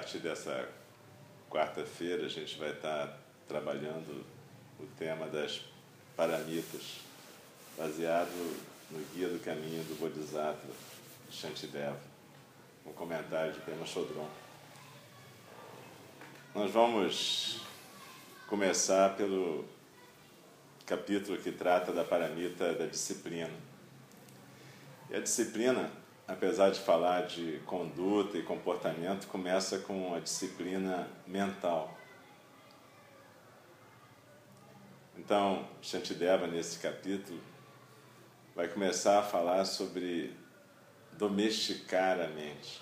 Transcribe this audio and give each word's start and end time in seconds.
Partir 0.00 0.18
dessa 0.20 0.66
quarta-feira, 1.50 2.24
a 2.24 2.28
gente 2.28 2.58
vai 2.58 2.70
estar 2.70 3.18
trabalhando 3.46 4.24
o 4.78 4.86
tema 4.98 5.26
das 5.26 5.60
paramitas, 6.16 7.00
baseado 7.76 8.30
no 8.90 8.98
Guia 9.12 9.28
do 9.28 9.38
Caminho 9.44 9.84
do 9.84 10.00
Bodhisattva, 10.00 10.72
de 11.28 11.36
Shantideva, 11.36 12.00
um 12.86 12.94
comentário 12.94 13.52
de 13.52 13.60
Pema 13.60 13.84
Chodron. 13.84 14.26
Nós 16.54 16.70
vamos 16.70 17.60
começar 18.46 19.16
pelo 19.18 19.66
capítulo 20.86 21.36
que 21.36 21.52
trata 21.52 21.92
da 21.92 22.04
paramita 22.04 22.72
da 22.72 22.86
disciplina. 22.86 23.52
E 25.10 25.16
a 25.16 25.20
disciplina 25.20 25.92
apesar 26.30 26.70
de 26.70 26.78
falar 26.78 27.26
de 27.26 27.58
conduta 27.66 28.38
e 28.38 28.42
comportamento, 28.42 29.26
começa 29.26 29.80
com 29.80 30.14
a 30.14 30.20
disciplina 30.20 31.08
mental. 31.26 31.92
Então, 35.18 35.68
Shantideva, 35.82 36.46
nesse 36.46 36.78
capítulo, 36.78 37.40
vai 38.54 38.68
começar 38.68 39.18
a 39.18 39.22
falar 39.24 39.64
sobre 39.64 40.32
domesticar 41.18 42.20
a 42.20 42.28
mente. 42.28 42.80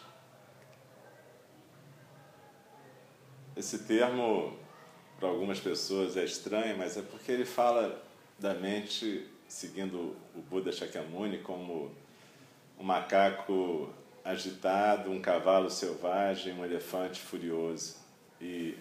Esse 3.57 3.79
termo, 3.85 4.59
para 5.19 5.31
algumas 5.31 5.59
pessoas, 5.59 6.19
é 6.19 6.25
estranho, 6.25 6.77
mas 6.77 6.99
é 6.99 7.03
porque 7.03 7.33
ele 7.33 7.47
fala 7.47 8.05
da 8.39 8.53
mente, 8.53 9.27
seguindo 9.49 10.15
o 10.37 10.43
Buda 10.43 10.71
Shakyamuni, 10.71 11.39
como 11.39 11.91
um 12.79 12.85
macaco 12.85 13.93
agitado, 14.25 15.11
um 15.11 15.21
cavalo 15.21 15.71
selvagem, 15.71 16.53
um 16.53 16.65
elefante 16.65 17.21
furioso. 17.21 17.97
E 18.41 18.77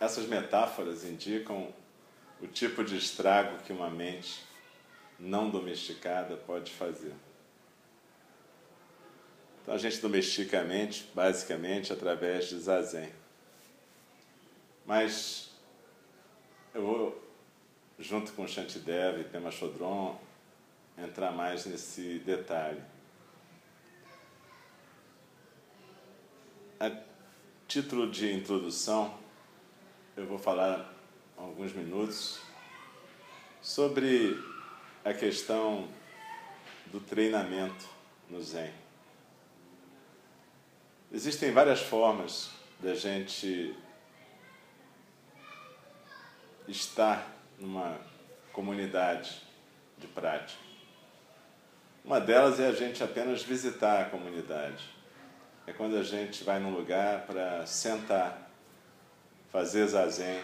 essas 0.00 0.26
metáforas 0.26 1.04
indicam 1.04 1.72
o 2.40 2.46
tipo 2.46 2.82
de 2.82 2.96
estrago 2.96 3.62
que 3.62 3.72
uma 3.72 3.90
mente 3.90 4.44
não 5.18 5.48
domesticada 5.48 6.36
pode 6.36 6.72
fazer. 6.72 7.14
Então 9.62 9.74
a 9.74 9.78
gente 9.78 9.98
domestica 9.98 10.60
a 10.60 10.64
mente 10.64 11.08
basicamente 11.14 11.92
através 11.92 12.48
de 12.48 12.58
zazen. 12.58 13.10
Mas 14.84 15.50
eu 16.74 16.82
vou, 16.82 17.24
junto 17.98 18.32
com 18.32 18.46
Shantideva 18.46 19.20
e 19.20 19.24
Pema 19.24 19.50
Chodron, 19.50 20.20
entrar 20.96 21.32
mais 21.32 21.66
nesse 21.66 22.18
detalhe. 22.20 22.82
A 26.78 26.90
título 27.66 28.10
de 28.10 28.32
introdução, 28.32 29.18
eu 30.16 30.26
vou 30.26 30.38
falar 30.38 30.92
alguns 31.36 31.72
minutos 31.72 32.40
sobre 33.60 34.38
a 35.04 35.12
questão 35.12 35.88
do 36.86 37.00
treinamento 37.00 37.86
no 38.28 38.40
Zen. 38.42 38.72
Existem 41.12 41.52
várias 41.52 41.80
formas 41.80 42.50
da 42.80 42.94
gente 42.94 43.74
estar 46.68 47.30
numa 47.58 47.98
comunidade 48.52 49.42
de 49.98 50.06
prática. 50.06 50.73
Uma 52.14 52.20
delas 52.20 52.60
é 52.60 52.68
a 52.68 52.72
gente 52.72 53.02
apenas 53.02 53.42
visitar 53.42 54.02
a 54.02 54.04
comunidade. 54.04 54.84
É 55.66 55.72
quando 55.72 55.96
a 55.96 56.02
gente 56.04 56.44
vai 56.44 56.60
num 56.60 56.72
lugar 56.72 57.26
para 57.26 57.66
sentar, 57.66 58.52
fazer 59.50 59.84
zazen, 59.88 60.40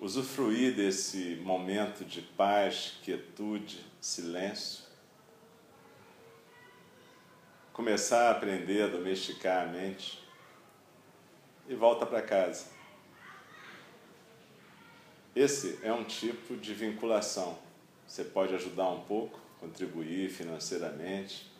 usufruir 0.00 0.74
desse 0.74 1.36
momento 1.36 2.04
de 2.04 2.20
paz, 2.20 2.98
quietude, 3.04 3.78
silêncio. 4.00 4.82
Começar 7.72 8.26
a 8.26 8.30
aprender 8.32 8.82
a 8.82 8.88
domesticar 8.88 9.68
a 9.68 9.70
mente 9.70 10.20
e 11.68 11.76
volta 11.76 12.04
para 12.04 12.22
casa. 12.22 12.66
Esse 15.32 15.78
é 15.84 15.92
um 15.92 16.02
tipo 16.02 16.56
de 16.56 16.74
vinculação. 16.74 17.56
Você 18.04 18.24
pode 18.24 18.52
ajudar 18.52 18.88
um 18.88 19.02
pouco, 19.02 19.45
contribuir 19.66 20.30
financeiramente. 20.30 21.50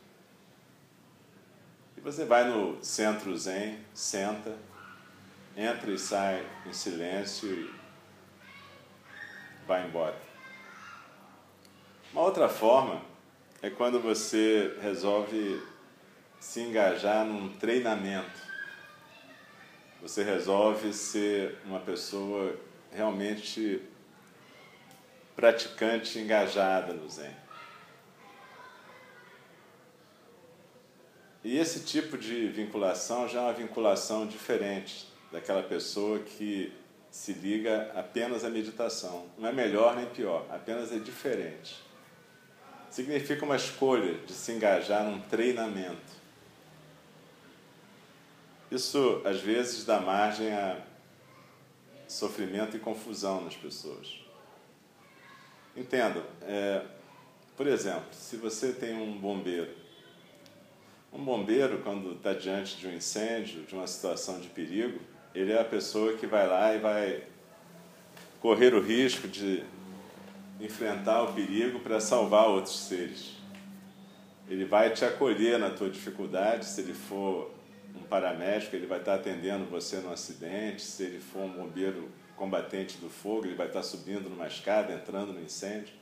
E 1.97 2.01
você 2.01 2.25
vai 2.25 2.49
no 2.49 2.83
centro 2.83 3.37
Zen, 3.37 3.79
senta, 3.93 4.57
entra 5.57 5.91
e 5.91 5.99
sai 5.99 6.47
em 6.65 6.73
silêncio 6.73 7.49
e 7.49 7.75
vai 9.67 9.87
embora. 9.87 10.17
Uma 12.13 12.23
outra 12.23 12.49
forma 12.49 13.03
é 13.61 13.69
quando 13.69 14.01
você 14.01 14.79
resolve 14.81 15.61
se 16.39 16.61
engajar 16.61 17.25
num 17.25 17.49
treinamento. 17.57 18.47
Você 20.01 20.23
resolve 20.23 20.93
ser 20.93 21.59
uma 21.65 21.81
pessoa 21.81 22.55
realmente 22.93 23.83
praticante 25.35 26.19
engajada 26.19 26.93
no 26.93 27.09
Zen. 27.11 27.46
E 31.47 31.59
esse 31.59 31.85
tipo 31.85 32.19
de 32.19 32.49
vinculação 32.49 33.29
já 33.29 33.39
é 33.39 33.43
uma 33.45 33.53
vinculação 33.53 34.27
diferente 34.27 35.07
daquela 35.31 35.63
pessoa 35.63 36.19
que 36.19 36.73
se 37.09 37.35
liga 37.35 37.93
apenas 37.95 38.45
à 38.45 38.51
meditação. 38.51 39.27
Não 39.39 39.49
é 39.49 39.53
melhor 39.53 39.95
nem 39.95 40.07
pior, 40.07 40.45
apenas 40.51 40.91
é 40.91 40.99
diferente. 40.99 41.81
Significa 42.91 43.45
uma 43.45 43.55
escolha 43.55 44.15
de 44.27 44.33
se 44.33 44.51
engajar 44.51 45.05
num 45.05 45.21
treinamento. 45.21 46.17
Isso 48.69 49.23
às 49.25 49.41
vezes 49.41 49.85
dá 49.85 50.01
margem 50.01 50.53
a 50.53 50.81
sofrimento 52.09 52.77
e 52.77 52.81
confusão 52.81 53.45
nas 53.45 53.55
pessoas. 53.55 54.19
Entendam, 55.77 56.25
é, 56.43 56.83
por 57.57 57.69
exemplo, 57.69 58.09
se 58.11 58.37
você 58.37 58.73
tem 58.73 58.95
um 58.95 59.17
bombeiro 59.17 59.86
um 61.17 61.25
bombeiro, 61.25 61.79
quando 61.83 62.13
está 62.13 62.35
diante 62.35 62.77
de 62.77 62.87
um 62.87 62.93
incêndio, 62.93 63.63
de 63.63 63.75
uma 63.75 63.87
situação 63.87 64.39
de 64.39 64.49
perigo, 64.49 65.01
ele 65.35 65.51
é 65.51 65.61
a 65.61 65.65
pessoa 65.65 66.13
que 66.13 66.27
vai 66.27 66.47
lá 66.47 66.75
e 66.75 66.79
vai 66.79 67.23
correr 68.39 68.75
o 68.75 68.83
risco 68.83 69.27
de 69.27 69.65
enfrentar 70.61 71.23
o 71.23 71.33
perigo 71.33 71.81
para 71.81 72.01
salvar 72.01 72.49
outros 72.49 72.79
seres. 72.79 73.35
Ele 74.49 74.65
vai 74.65 74.91
te 74.91 75.05
acolher 75.05 75.59
na 75.59 75.71
tua 75.71 75.89
dificuldade, 75.89 76.67
se 76.67 76.83
ele 76.83 76.93
for 76.93 77.51
um 77.95 78.03
paramédico, 78.03 78.77
ele 78.77 78.87
vai 78.87 78.99
estar 78.99 79.15
atendendo 79.15 79.65
você 79.65 79.97
no 79.97 80.13
acidente, 80.13 80.83
se 80.83 81.03
ele 81.03 81.19
for 81.19 81.41
um 81.41 81.49
bombeiro 81.49 82.11
combatente 82.37 82.99
do 82.99 83.09
fogo, 83.09 83.47
ele 83.47 83.55
vai 83.55 83.69
estar 83.69 83.83
subindo 83.83 84.29
numa 84.29 84.47
escada, 84.47 84.93
entrando 84.93 85.33
no 85.33 85.41
incêndio. 85.41 85.95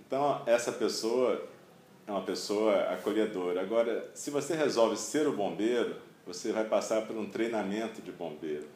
Então, 0.00 0.42
essa 0.46 0.72
pessoa 0.72 1.46
é 2.08 2.10
uma 2.10 2.22
pessoa 2.22 2.90
acolhedora. 2.90 3.60
Agora, 3.60 4.10
se 4.14 4.30
você 4.30 4.56
resolve 4.56 4.96
ser 4.96 5.28
o 5.28 5.36
bombeiro, 5.36 5.94
você 6.26 6.52
vai 6.52 6.64
passar 6.64 7.02
por 7.02 7.14
um 7.14 7.28
treinamento 7.28 8.00
de 8.00 8.10
bombeiro. 8.10 8.66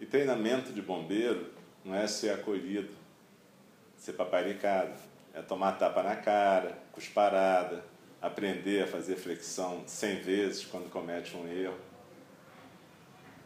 E 0.00 0.06
treinamento 0.06 0.72
de 0.72 0.80
bombeiro 0.80 1.50
não 1.84 1.92
é 1.92 2.06
ser 2.06 2.30
acolhido, 2.30 2.90
ser 3.96 4.12
paparicado. 4.12 4.92
É 5.34 5.42
tomar 5.42 5.72
tapa 5.72 6.00
na 6.04 6.14
cara, 6.14 6.78
cusparada, 6.92 7.84
aprender 8.22 8.84
a 8.84 8.86
fazer 8.86 9.16
flexão 9.16 9.82
cem 9.84 10.20
vezes 10.20 10.64
quando 10.64 10.88
comete 10.88 11.36
um 11.36 11.48
erro. 11.48 11.76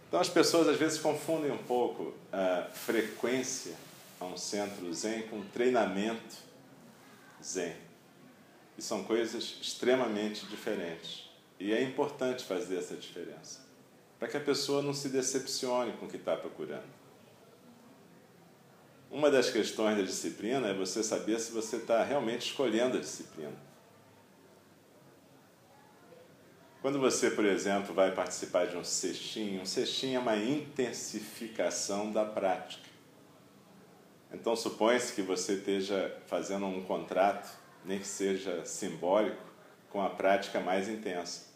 Então 0.06 0.20
as 0.20 0.28
pessoas 0.28 0.68
às 0.68 0.76
vezes 0.76 0.98
confundem 0.98 1.50
um 1.50 1.56
pouco 1.56 2.12
a 2.30 2.68
frequência 2.74 3.74
a 4.20 4.26
um 4.26 4.36
centro 4.36 4.92
zen 4.92 5.22
com 5.28 5.40
treinamento 5.44 6.36
zen. 7.42 7.87
E 8.78 8.82
são 8.82 9.02
coisas 9.02 9.58
extremamente 9.60 10.46
diferentes. 10.46 11.28
E 11.58 11.72
é 11.72 11.82
importante 11.82 12.44
fazer 12.44 12.76
essa 12.76 12.94
diferença, 12.94 13.60
para 14.18 14.28
que 14.28 14.36
a 14.36 14.40
pessoa 14.40 14.80
não 14.80 14.94
se 14.94 15.08
decepcione 15.08 15.92
com 15.94 16.06
o 16.06 16.08
que 16.08 16.16
está 16.16 16.36
procurando. 16.36 16.86
Uma 19.10 19.30
das 19.30 19.50
questões 19.50 19.96
da 19.96 20.02
disciplina 20.02 20.68
é 20.68 20.74
você 20.74 21.02
saber 21.02 21.40
se 21.40 21.50
você 21.50 21.76
está 21.76 22.04
realmente 22.04 22.46
escolhendo 22.50 22.98
a 22.98 23.00
disciplina. 23.00 23.56
Quando 26.80 27.00
você, 27.00 27.30
por 27.30 27.44
exemplo, 27.44 27.92
vai 27.92 28.14
participar 28.14 28.66
de 28.66 28.76
um 28.76 28.84
cestinho, 28.84 29.62
um 29.62 29.66
cestinho 29.66 30.16
é 30.16 30.20
uma 30.20 30.36
intensificação 30.36 32.12
da 32.12 32.24
prática. 32.24 32.88
Então, 34.32 34.54
supõe-se 34.54 35.14
que 35.14 35.22
você 35.22 35.54
esteja 35.54 36.16
fazendo 36.26 36.66
um 36.66 36.84
contrato, 36.84 37.48
nem 37.88 37.98
que 37.98 38.06
seja 38.06 38.66
simbólico, 38.66 39.42
com 39.88 40.02
a 40.02 40.10
prática 40.10 40.60
mais 40.60 40.90
intensa. 40.90 41.48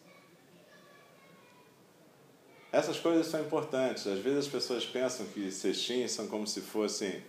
Essas 2.73 2.99
coisas 2.99 3.26
são 3.26 3.43
importantes. 3.43 4.06
Às 4.06 4.19
vezes 4.20 4.46
as 4.46 4.49
pessoas 4.49 4.87
pensam 4.87 5.26
que 5.26 5.52
cestinhos 5.52 6.11
são 6.11 6.26
como 6.29 6.46
se 6.46 6.62
fossem 6.62 7.23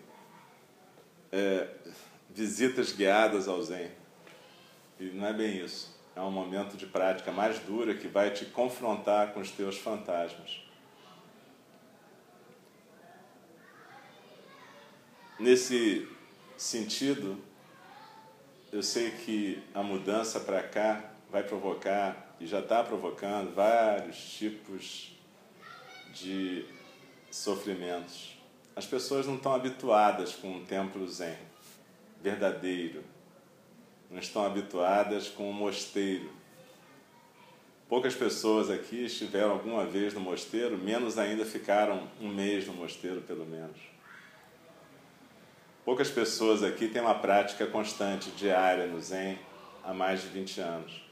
é, 1.33 1.67
visitas 2.29 2.93
guiadas 2.93 3.49
ao 3.49 3.61
Zen. 3.61 3.91
E 4.97 5.03
não 5.07 5.27
é 5.27 5.33
bem 5.33 5.57
isso. 5.57 5.93
É 6.15 6.21
um 6.21 6.31
momento 6.31 6.77
de 6.77 6.85
prática 6.85 7.29
mais 7.29 7.59
dura 7.59 7.93
que 7.93 8.07
vai 8.07 8.31
te 8.31 8.45
confrontar 8.45 9.33
com 9.33 9.41
os 9.41 9.51
teus 9.51 9.77
fantasmas. 9.77 10.63
Nesse 15.37 16.07
sentido, 16.55 17.37
eu 18.73 18.83
sei 18.83 19.11
que 19.11 19.63
a 19.73 19.81
mudança 19.81 20.41
para 20.41 20.61
cá 20.61 21.11
vai 21.31 21.43
provocar, 21.43 22.35
e 22.39 22.45
já 22.45 22.59
está 22.59 22.83
provocando, 22.83 23.55
vários 23.55 24.17
tipos 24.17 25.13
de 26.13 26.65
sofrimentos 27.31 28.33
as 28.75 28.85
pessoas 28.87 29.27
não 29.27 29.35
estão 29.35 29.53
habituadas 29.53 30.33
com 30.33 30.51
um 30.51 30.65
templo 30.65 31.07
zen 31.07 31.37
verdadeiro, 32.21 33.03
não 34.09 34.19
estão 34.19 34.45
habituadas 34.45 35.27
com 35.27 35.49
um 35.49 35.53
mosteiro. 35.53 36.31
Poucas 37.87 38.15
pessoas 38.15 38.71
aqui 38.71 39.05
estiveram 39.05 39.51
alguma 39.51 39.85
vez 39.85 40.13
no 40.13 40.19
mosteiro, 40.19 40.77
menos 40.77 41.17
ainda 41.17 41.45
ficaram 41.45 42.07
um 42.19 42.29
mês 42.29 42.65
no 42.65 42.73
mosteiro, 42.73 43.21
pelo 43.21 43.45
menos. 43.45 43.77
Poucas 45.85 46.09
pessoas 46.09 46.63
aqui 46.63 46.87
têm 46.87 47.01
uma 47.01 47.15
prática 47.15 47.67
constante, 47.67 48.31
diária 48.31 48.87
no 48.87 49.01
Zen, 49.01 49.37
há 49.83 49.93
mais 49.93 50.21
de 50.21 50.29
20 50.29 50.61
anos. 50.61 51.03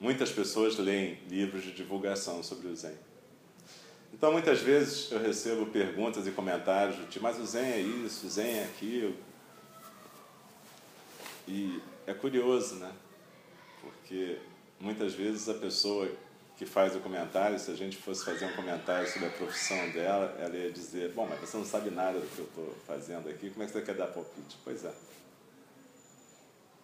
Muitas 0.00 0.32
pessoas 0.32 0.76
leem 0.76 1.20
livros 1.28 1.62
de 1.62 1.70
divulgação 1.70 2.42
sobre 2.42 2.66
o 2.66 2.74
Zen. 2.74 2.98
Então, 4.12 4.32
muitas 4.32 4.60
vezes 4.60 5.10
eu 5.12 5.20
recebo 5.20 5.66
perguntas 5.66 6.26
e 6.26 6.32
comentários 6.32 6.96
do 6.96 7.06
tipo, 7.06 7.22
mas 7.22 7.38
o 7.38 7.46
Zen 7.46 7.64
é 7.64 7.80
isso, 7.80 8.26
o 8.26 8.30
Zen 8.30 8.58
é 8.58 8.64
aquilo. 8.64 9.14
E 11.46 11.80
é 12.08 12.12
curioso, 12.12 12.74
né? 12.76 12.90
Porque 13.80 14.38
muitas 14.80 15.14
vezes 15.14 15.48
a 15.48 15.54
pessoa 15.54 16.10
que 16.56 16.66
faz 16.66 16.94
o 16.94 17.00
comentário, 17.00 17.58
se 17.58 17.70
a 17.70 17.74
gente 17.74 17.96
fosse 17.96 18.24
fazer 18.24 18.44
um 18.46 18.54
comentário 18.54 19.08
sobre 19.10 19.28
a 19.28 19.30
profissão 19.30 19.90
dela, 19.90 20.36
ela 20.38 20.56
ia 20.56 20.70
dizer: 20.70 21.12
Bom, 21.12 21.26
mas 21.26 21.40
você 21.40 21.56
não 21.56 21.64
sabe 21.64 21.90
nada 21.90 22.18
do 22.18 22.26
que 22.26 22.38
eu 22.38 22.44
estou 22.44 22.76
fazendo 22.86 23.28
aqui, 23.28 23.50
como 23.50 23.62
é 23.62 23.66
que 23.66 23.72
você 23.72 23.82
quer 23.82 23.94
dar 23.94 24.08
palpite? 24.08 24.56
Pois 24.62 24.84
é. 24.84 24.92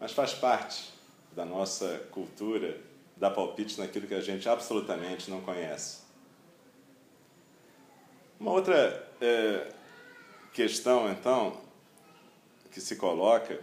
Mas 0.01 0.13
faz 0.13 0.35
parte 0.35 0.93
da 1.33 1.45
nossa 1.45 2.07
cultura 2.11 2.79
dar 3.17 3.31
palpite 3.31 3.79
naquilo 3.79 4.07
que 4.07 4.15
a 4.15 4.21
gente 4.21 4.49
absolutamente 4.49 5.31
não 5.31 5.41
conhece. 5.41 5.99
Uma 8.39 8.53
outra 8.53 9.09
é, 9.21 9.73
questão, 10.53 11.11
então, 11.11 11.61
que 12.71 12.81
se 12.81 12.97
coloca 12.97 13.61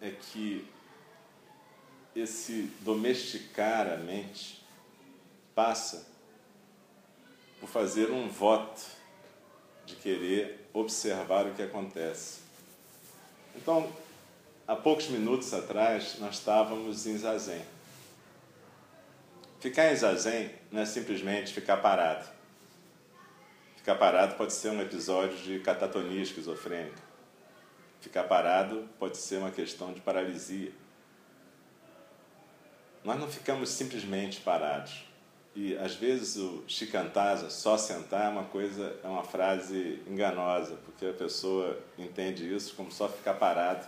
é 0.00 0.10
que 0.10 0.66
esse 2.16 2.70
domesticar 2.80 3.86
a 3.86 3.96
mente 3.98 4.59
passa 5.60 6.06
por 7.60 7.68
fazer 7.68 8.10
um 8.10 8.30
voto 8.30 8.80
de 9.84 9.94
querer 9.94 10.66
observar 10.72 11.46
o 11.46 11.52
que 11.52 11.60
acontece. 11.60 12.40
Então, 13.54 13.92
há 14.66 14.74
poucos 14.74 15.08
minutos 15.08 15.52
atrás, 15.52 16.16
nós 16.18 16.36
estávamos 16.36 17.06
em 17.06 17.18
zazen. 17.18 17.62
Ficar 19.60 19.92
em 19.92 19.96
zazen 19.96 20.50
não 20.72 20.80
é 20.80 20.86
simplesmente 20.86 21.52
ficar 21.52 21.76
parado. 21.76 22.26
Ficar 23.76 23.96
parado 23.96 24.36
pode 24.36 24.54
ser 24.54 24.70
um 24.70 24.80
episódio 24.80 25.36
de 25.36 25.60
catatonia 25.60 26.22
esquizofrênica. 26.22 27.02
Ficar 28.00 28.24
parado 28.24 28.88
pode 28.98 29.18
ser 29.18 29.36
uma 29.36 29.50
questão 29.50 29.92
de 29.92 30.00
paralisia. 30.00 30.72
Nós 33.04 33.20
não 33.20 33.28
ficamos 33.28 33.68
simplesmente 33.68 34.40
parados. 34.40 35.09
E 35.54 35.76
às 35.76 35.94
vezes 35.96 36.36
o 36.36 36.62
shikantaza, 36.68 37.50
só 37.50 37.76
sentar, 37.76 38.26
é 38.26 38.28
uma 38.28 38.44
coisa, 38.44 38.96
é 39.02 39.06
uma 39.06 39.24
frase 39.24 40.00
enganosa, 40.06 40.76
porque 40.84 41.06
a 41.06 41.12
pessoa 41.12 41.78
entende 41.98 42.54
isso 42.54 42.74
como 42.76 42.92
só 42.92 43.08
ficar 43.08 43.34
parado, 43.34 43.86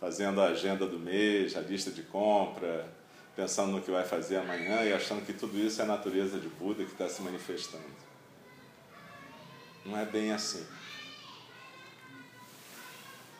fazendo 0.00 0.40
a 0.40 0.46
agenda 0.46 0.86
do 0.86 0.98
mês, 0.98 1.56
a 1.56 1.60
lista 1.60 1.90
de 1.90 2.02
compra, 2.02 2.88
pensando 3.36 3.72
no 3.72 3.82
que 3.82 3.90
vai 3.90 4.04
fazer 4.04 4.36
amanhã 4.38 4.82
e 4.82 4.92
achando 4.92 5.24
que 5.24 5.32
tudo 5.32 5.58
isso 5.58 5.80
é 5.80 5.84
a 5.84 5.88
natureza 5.88 6.38
de 6.38 6.48
Buda 6.48 6.84
que 6.84 6.92
está 6.92 7.08
se 7.08 7.20
manifestando. 7.20 7.84
Não 9.84 9.96
é 9.96 10.04
bem 10.04 10.32
assim. 10.32 10.66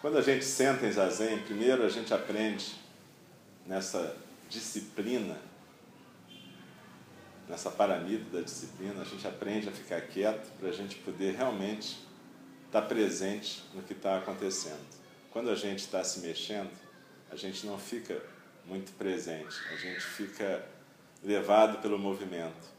Quando 0.01 0.19
a 0.19 0.23
gente 0.23 0.45
senta 0.45 0.87
em 0.87 0.93
zazen, 0.93 1.39
primeiro 1.41 1.85
a 1.85 1.89
gente 1.89 2.15
aprende 2.15 2.77
nessa 3.67 4.17
disciplina, 4.49 5.37
nessa 7.49 7.71
paramida 7.71 8.25
da 8.31 8.43
disciplina, 8.43 9.01
a 9.01 9.05
gente 9.05 9.27
aprende 9.27 9.69
a 9.69 9.73
ficar 9.73 10.01
quieto 10.03 10.51
para 10.59 10.69
a 10.69 10.73
gente 10.73 10.97
poder 10.97 11.35
realmente 11.35 11.99
estar 12.67 12.83
presente 12.83 13.63
no 13.75 13.83
que 13.83 13.95
está 13.95 14.19
acontecendo. 14.19 14.87
Quando 15.31 15.51
a 15.51 15.55
gente 15.55 15.81
está 15.81 16.05
se 16.05 16.21
mexendo, 16.21 16.71
a 17.31 17.37
gente 17.37 17.67
não 17.67 17.79
fica 17.79 18.21
muito 18.67 18.93
presente, 18.93 19.57
a 19.73 19.77
gente 19.77 20.01
fica 20.01 20.65
levado 21.23 21.81
pelo 21.81 21.99
movimento. 21.99 22.79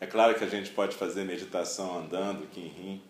É 0.00 0.06
claro 0.06 0.34
que 0.34 0.44
a 0.44 0.48
gente 0.48 0.70
pode 0.70 0.96
fazer 0.96 1.24
meditação 1.24 1.98
andando, 1.98 2.46
Kinrin, 2.48 3.02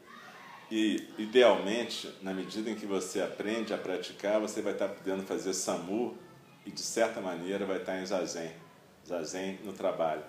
e 0.71 1.09
idealmente, 1.17 2.13
na 2.23 2.35
medida 2.35 2.71
em 2.71 2.75
que 2.75 2.87
você 2.87 3.21
aprende 3.23 3.73
a 3.73 3.79
praticar, 3.79 4.41
você 4.41 4.61
vai 4.61 4.73
estar 4.73 4.89
podendo 4.89 5.23
fazer 5.23 5.55
SAMU 5.55 6.17
e 6.65 6.71
de 6.71 6.81
certa 6.81 7.21
maneira 7.21 7.65
vai 7.65 7.79
estar 7.79 7.99
em 8.01 8.07
Zazen, 8.07 8.53
Zazen 9.07 9.61
no 9.65 9.73
trabalho. 9.73 10.25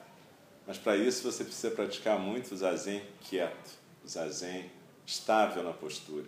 Mas 0.65 0.77
para 0.77 0.97
isso 0.97 1.29
você 1.29 1.43
precisa 1.43 1.71
praticar 1.71 2.19
muito 2.19 2.51
o 2.51 2.57
Zazen 2.57 3.01
quieto, 3.21 3.71
o 4.03 4.07
Zazen 4.07 4.69
estável 5.05 5.63
na 5.63 5.73
postura. 5.73 6.25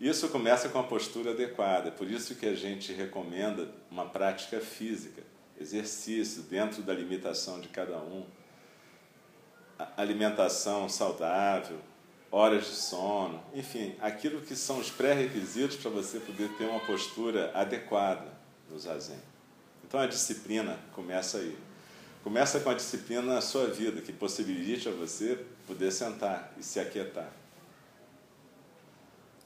Isso 0.00 0.28
começa 0.28 0.68
com 0.68 0.78
a 0.78 0.84
postura 0.84 1.32
adequada, 1.32 1.90
por 1.90 2.10
isso 2.10 2.34
que 2.36 2.46
a 2.46 2.54
gente 2.54 2.92
recomenda 2.92 3.68
uma 3.90 4.06
prática 4.06 4.60
física, 4.60 5.22
exercício 5.60 6.42
dentro 6.44 6.82
da 6.82 6.94
limitação 6.94 7.60
de 7.60 7.68
cada 7.68 7.98
um 7.98 8.24
alimentação 9.96 10.88
saudável, 10.88 11.78
horas 12.30 12.66
de 12.66 12.74
sono, 12.74 13.42
enfim, 13.54 13.94
aquilo 14.00 14.40
que 14.40 14.54
são 14.54 14.78
os 14.78 14.90
pré-requisitos 14.90 15.76
para 15.76 15.90
você 15.90 16.20
poder 16.20 16.48
ter 16.56 16.64
uma 16.64 16.80
postura 16.80 17.50
adequada 17.54 18.26
no 18.68 18.78
zazen. 18.78 19.18
Então 19.90 19.98
a 19.98 20.06
disciplina 20.06 20.78
começa 20.92 21.38
aí. 21.38 21.58
Começa 22.22 22.60
com 22.60 22.70
a 22.70 22.74
disciplina 22.74 23.22
na 23.22 23.40
sua 23.40 23.66
vida, 23.66 24.00
que 24.00 24.12
possibilite 24.12 24.88
a 24.88 24.92
você 24.92 25.44
poder 25.66 25.90
sentar 25.90 26.54
e 26.56 26.62
se 26.62 26.78
aquietar. 26.78 27.28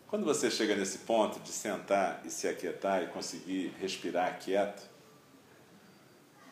Quando 0.07 0.27
você 0.27 0.51
chega 0.51 0.77
nesse 0.77 0.99
ponto 0.99 1.41
de 1.41 1.49
sentar 1.49 2.21
e 2.27 2.31
se 2.31 2.47
aquietar 2.47 3.03
e 3.03 3.07
conseguir 3.07 3.75
respirar 3.81 4.39
quieto, 4.39 4.87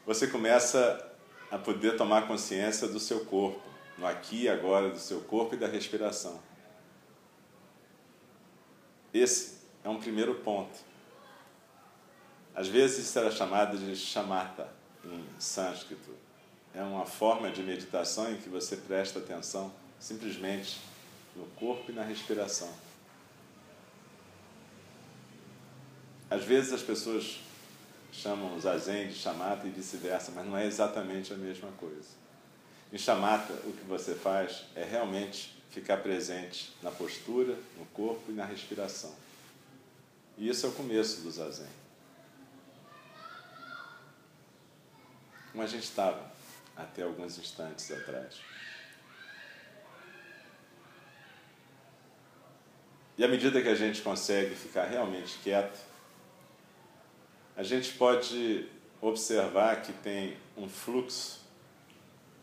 você 0.06 0.26
começa 0.26 1.14
a 1.50 1.58
poder 1.58 1.94
tomar 1.94 2.26
consciência 2.26 2.88
do 2.88 2.98
seu 2.98 3.26
corpo 3.26 3.60
no 3.98 4.06
aqui 4.06 4.44
e 4.44 4.48
agora 4.48 4.88
do 4.88 4.98
seu 4.98 5.20
corpo 5.20 5.54
e 5.54 5.58
da 5.58 5.66
respiração. 5.66 6.40
Esse 9.12 9.58
é 9.84 9.88
um 9.90 10.00
primeiro 10.00 10.36
ponto. 10.36 10.91
Às 12.54 12.68
vezes 12.68 13.06
isso 13.06 13.18
era 13.18 13.30
chamado 13.30 13.78
de 13.78 13.96
shamatha 13.96 14.68
em 15.04 15.24
sânscrito. 15.38 16.10
É 16.74 16.82
uma 16.82 17.06
forma 17.06 17.50
de 17.50 17.62
meditação 17.62 18.30
em 18.30 18.36
que 18.36 18.48
você 18.48 18.76
presta 18.76 19.18
atenção 19.18 19.72
simplesmente 19.98 20.80
no 21.34 21.46
corpo 21.56 21.90
e 21.90 21.94
na 21.94 22.02
respiração. 22.02 22.70
Às 26.30 26.44
vezes 26.44 26.72
as 26.72 26.82
pessoas 26.82 27.40
chamam 28.10 28.58
zazen 28.60 29.08
de 29.08 29.14
chamata 29.14 29.66
e 29.66 29.70
vice-versa, 29.70 30.32
mas 30.34 30.46
não 30.46 30.56
é 30.56 30.66
exatamente 30.66 31.32
a 31.32 31.36
mesma 31.36 31.70
coisa. 31.72 32.08
Em 32.92 32.98
chamata, 32.98 33.52
o 33.64 33.72
que 33.72 33.84
você 33.84 34.14
faz 34.14 34.64
é 34.74 34.84
realmente 34.84 35.58
ficar 35.70 35.98
presente 35.98 36.74
na 36.82 36.90
postura, 36.90 37.56
no 37.78 37.86
corpo 37.86 38.30
e 38.30 38.32
na 38.32 38.44
respiração. 38.44 39.14
E 40.36 40.48
isso 40.48 40.66
é 40.66 40.68
o 40.68 40.72
começo 40.72 41.22
do 41.22 41.30
zazen. 41.30 41.81
Como 45.52 45.62
a 45.62 45.66
gente 45.66 45.84
estava 45.84 46.32
até 46.76 47.02
alguns 47.02 47.38
instantes 47.38 47.90
atrás. 47.92 48.40
E 53.16 53.24
à 53.24 53.28
medida 53.28 53.60
que 53.60 53.68
a 53.68 53.74
gente 53.74 54.00
consegue 54.00 54.54
ficar 54.54 54.86
realmente 54.86 55.38
quieto, 55.42 55.78
a 57.54 57.62
gente 57.62 57.92
pode 57.92 58.68
observar 59.00 59.82
que 59.82 59.92
tem 59.92 60.38
um 60.56 60.68
fluxo 60.68 61.42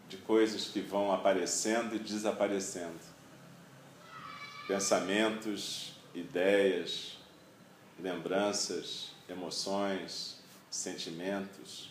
de 0.08 0.18
coisas 0.18 0.66
que 0.68 0.80
vão 0.80 1.12
aparecendo 1.12 1.96
e 1.96 2.00
desaparecendo. 2.00 3.00
Pensamentos, 4.68 5.94
ideias, 6.14 7.18
lembranças, 8.00 9.12
emoções, 9.28 10.38
sentimentos, 10.70 11.89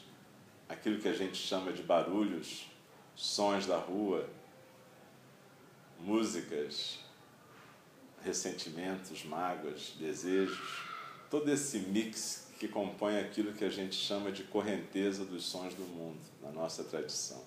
aquilo 0.69 1.01
que 1.01 1.09
a 1.09 1.15
gente 1.15 1.37
chama 1.37 1.73
de 1.73 1.83
barulhos, 1.83 2.67
sons 3.15 3.67
da 3.67 3.79
rua, 3.79 4.29
músicas, 6.01 6.99
ressentimentos, 8.23 9.25
mágoas, 9.25 9.95
desejos, 9.99 10.83
todo 11.31 11.51
esse 11.51 11.79
mix 11.79 12.49
que 12.59 12.69
compõe 12.69 13.19
aquilo 13.19 13.53
que 13.53 13.65
a 13.65 13.71
gente 13.71 13.95
chama 13.95 14.33
de 14.33 14.45
correnteza 14.45 15.25
dos 15.25 15.45
sons 15.45 15.75
do 15.75 15.85
mundo, 15.85 16.21
na 16.43 16.51
nossa 16.51 16.85
tradição. 16.85 17.43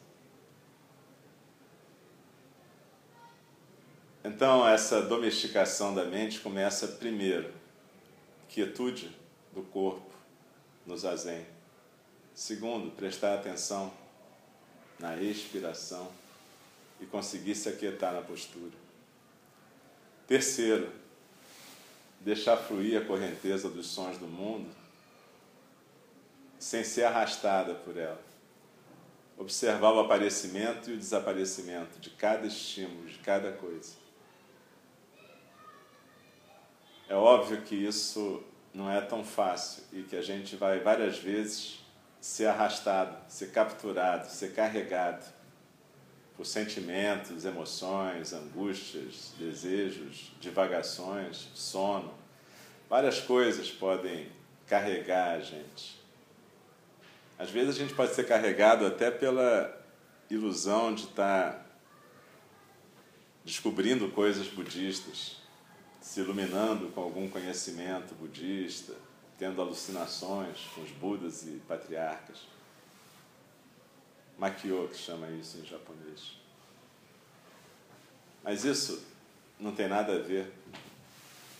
Então, 4.23 4.67
essa 4.67 5.01
domesticação 5.01 5.95
da 5.95 6.05
mente 6.05 6.39
começa 6.39 6.87
primeiro, 6.87 7.51
quietude 8.47 9.15
do 9.51 9.63
corpo 9.63 10.13
no 10.85 10.95
zazen. 10.95 11.45
Segundo, 12.41 12.89
prestar 12.95 13.35
atenção 13.35 13.93
na 14.97 15.15
expiração 15.15 16.11
e 16.99 17.05
conseguir 17.05 17.53
se 17.53 17.69
aquietar 17.69 18.15
na 18.15 18.21
postura. 18.23 18.73
Terceiro, 20.25 20.91
deixar 22.19 22.57
fluir 22.57 22.99
a 22.99 23.05
correnteza 23.05 23.69
dos 23.69 23.85
sons 23.85 24.17
do 24.17 24.25
mundo 24.25 24.67
sem 26.57 26.83
ser 26.83 27.03
arrastada 27.03 27.75
por 27.75 27.95
ela. 27.95 28.19
Observar 29.37 29.91
o 29.93 29.99
aparecimento 29.99 30.89
e 30.89 30.95
o 30.95 30.97
desaparecimento 30.97 31.99
de 31.99 32.09
cada 32.09 32.47
estímulo, 32.47 33.05
de 33.05 33.19
cada 33.19 33.51
coisa. 33.51 33.93
É 37.07 37.13
óbvio 37.13 37.61
que 37.61 37.75
isso 37.75 38.43
não 38.73 38.89
é 38.89 38.99
tão 38.99 39.23
fácil 39.23 39.83
e 39.93 40.01
que 40.01 40.15
a 40.15 40.23
gente 40.23 40.55
vai 40.55 40.79
várias 40.79 41.19
vezes 41.19 41.80
ser 42.21 42.45
arrastado, 42.45 43.17
ser 43.27 43.51
capturado, 43.51 44.29
ser 44.29 44.53
carregado 44.53 45.25
por 46.37 46.45
sentimentos, 46.45 47.43
emoções, 47.43 48.31
angústias, 48.31 49.33
desejos, 49.37 50.31
divagações, 50.39 51.49
sono. 51.55 52.13
Várias 52.87 53.19
coisas 53.19 53.71
podem 53.71 54.29
carregar 54.67 55.37
a 55.37 55.39
gente. 55.39 55.99
Às 57.37 57.49
vezes 57.49 57.75
a 57.75 57.79
gente 57.79 57.95
pode 57.95 58.13
ser 58.13 58.27
carregado 58.27 58.85
até 58.85 59.09
pela 59.09 59.75
ilusão 60.29 60.93
de 60.93 61.05
estar 61.05 61.65
descobrindo 63.43 64.09
coisas 64.09 64.47
budistas, 64.47 65.37
se 65.99 66.19
iluminando 66.19 66.89
com 66.89 67.01
algum 67.01 67.27
conhecimento 67.27 68.13
budista, 68.13 68.93
tendo 69.41 69.59
alucinações 69.59 70.67
com 70.75 70.81
os 70.81 70.91
Budas 70.91 71.47
e 71.47 71.59
patriarcas. 71.67 72.41
Makyo, 74.37 74.87
que 74.87 74.95
chama 74.95 75.31
isso 75.31 75.57
em 75.57 75.65
japonês. 75.65 76.37
Mas 78.43 78.63
isso 78.63 79.03
não 79.59 79.73
tem 79.73 79.87
nada 79.87 80.13
a 80.13 80.19
ver 80.19 80.53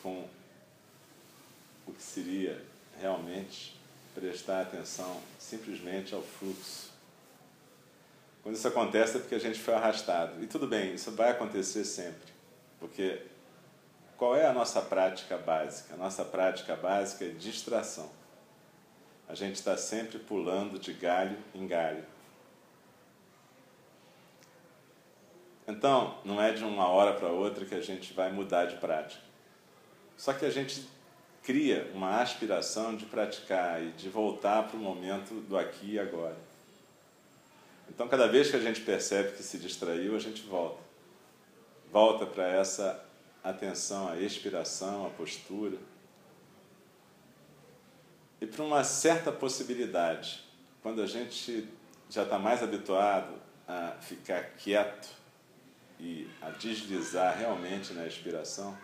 com 0.03 0.27
o 1.88 1.91
que 1.91 2.03
seria 2.03 2.63
realmente 3.00 3.75
prestar 4.13 4.61
atenção 4.61 5.19
simplesmente 5.39 6.13
ao 6.13 6.21
fluxo. 6.21 6.91
Quando 8.43 8.57
isso 8.57 8.67
acontece 8.67 9.17
é 9.17 9.19
porque 9.21 9.33
a 9.33 9.39
gente 9.39 9.57
foi 9.57 9.73
arrastado. 9.73 10.43
E 10.43 10.45
tudo 10.45 10.67
bem, 10.67 10.93
isso 10.93 11.09
vai 11.13 11.31
acontecer 11.31 11.83
sempre. 11.83 12.31
Porque 12.79 13.25
qual 14.21 14.35
é 14.35 14.45
a 14.45 14.53
nossa 14.53 14.79
prática 14.83 15.35
básica? 15.35 15.95
A 15.95 15.97
nossa 15.97 16.23
prática 16.23 16.75
básica 16.75 17.25
é 17.25 17.29
distração. 17.29 18.07
A 19.27 19.33
gente 19.33 19.55
está 19.55 19.75
sempre 19.75 20.19
pulando 20.19 20.77
de 20.77 20.93
galho 20.93 21.39
em 21.55 21.65
galho. 21.65 22.05
Então, 25.67 26.19
não 26.23 26.39
é 26.39 26.53
de 26.53 26.63
uma 26.63 26.87
hora 26.87 27.15
para 27.15 27.29
outra 27.29 27.65
que 27.65 27.73
a 27.73 27.81
gente 27.81 28.13
vai 28.13 28.31
mudar 28.31 28.65
de 28.65 28.75
prática. 28.75 29.23
Só 30.15 30.33
que 30.33 30.45
a 30.45 30.51
gente 30.51 30.87
cria 31.41 31.89
uma 31.95 32.21
aspiração 32.21 32.95
de 32.95 33.07
praticar 33.07 33.81
e 33.81 33.89
de 33.89 34.07
voltar 34.07 34.67
para 34.67 34.77
o 34.77 34.79
momento 34.79 35.33
do 35.49 35.57
aqui 35.57 35.93
e 35.93 35.99
agora. 35.99 36.37
Então, 37.89 38.07
cada 38.07 38.27
vez 38.27 38.51
que 38.51 38.55
a 38.55 38.61
gente 38.61 38.81
percebe 38.81 39.31
que 39.31 39.41
se 39.41 39.57
distraiu, 39.57 40.15
a 40.15 40.19
gente 40.19 40.43
volta. 40.43 40.79
Volta 41.91 42.27
para 42.27 42.47
essa 42.47 43.09
atenção 43.43 44.07
à 44.07 44.17
expiração, 44.17 45.05
à 45.05 45.10
postura. 45.10 45.77
E 48.39 48.45
para 48.45 48.63
uma 48.63 48.83
certa 48.83 49.31
possibilidade, 49.31 50.43
quando 50.81 51.01
a 51.01 51.05
gente 51.05 51.67
já 52.10 52.24
está 52.24 52.39
mais 52.39 52.63
habituado 52.63 53.33
a 53.67 53.91
ficar 54.01 54.41
quieto 54.57 55.10
e 56.00 56.27
a 56.41 56.50
deslizar 56.50 57.38
realmente 57.38 57.93
na 57.93 58.07
expiração, 58.07 58.77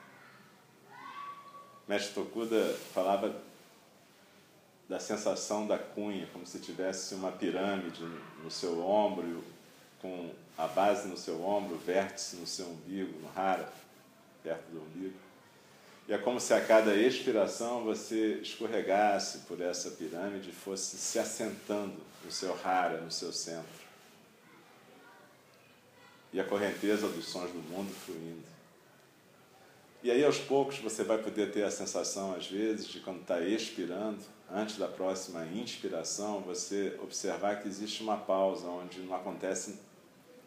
Mestre 1.88 2.14
Tokuda 2.14 2.74
falava 2.94 3.42
da 4.88 5.00
sensação 5.00 5.68
da 5.68 5.78
cunha, 5.78 6.28
como 6.32 6.46
se 6.46 6.60
tivesse 6.60 7.16
uma 7.16 7.32
pirâmide 7.32 8.04
no 8.44 8.52
seu 8.52 8.80
ombro, 8.86 9.44
com 10.02 10.32
a 10.58 10.68
base 10.68 11.08
no 11.08 11.18
seu 11.18 11.44
ombro, 11.44 11.76
o 11.76 11.80
vértice 11.80 12.38
no 12.38 12.48
seu 12.48 12.68
umbigo, 12.68 13.20
no 13.20 13.30
hara, 13.36 13.72
perto 14.48 14.72
do 14.72 14.82
umbigo. 14.82 15.20
E 16.08 16.13
é 16.13 16.18
como 16.18 16.39
se 16.39 16.54
a 16.54 16.63
cada 16.63 16.96
expiração 16.96 17.84
você 17.84 18.36
escorregasse 18.36 19.39
por 19.39 19.60
essa 19.60 19.92
pirâmide 19.92 20.51
e 20.51 20.54
fosse 20.54 20.96
se 20.96 21.20
assentando 21.20 21.98
no 22.24 22.32
seu 22.32 22.58
hara, 22.63 23.01
no 23.01 23.12
seu 23.12 23.34
centro. 23.34 23.88
E 26.32 26.39
a 26.39 26.46
correnteza 26.46 27.10
dos 27.10 27.27
sons 27.27 27.51
do 27.51 27.60
mundo 27.60 27.94
fluindo. 27.94 28.58
E 30.01 30.10
aí, 30.10 30.24
aos 30.24 30.38
poucos, 30.38 30.77
você 30.77 31.04
vai 31.04 31.18
poder 31.18 31.51
ter 31.51 31.63
a 31.63 31.72
sensação, 31.72 32.34
às 32.34 32.48
vezes, 32.48 32.88
de 32.88 33.01
quando 33.01 33.22
está 33.22 33.42
expirando, 33.42 34.20
antes 34.50 34.77
da 34.77 34.88
próxima 34.88 35.46
inspiração, 35.48 36.39
você 36.39 36.96
observar 37.01 37.62
que 37.62 37.68
existe 37.68 38.01
uma 38.01 38.16
pausa 38.16 38.68
onde 38.68 39.01
não 39.01 39.16
acontece 39.16 39.77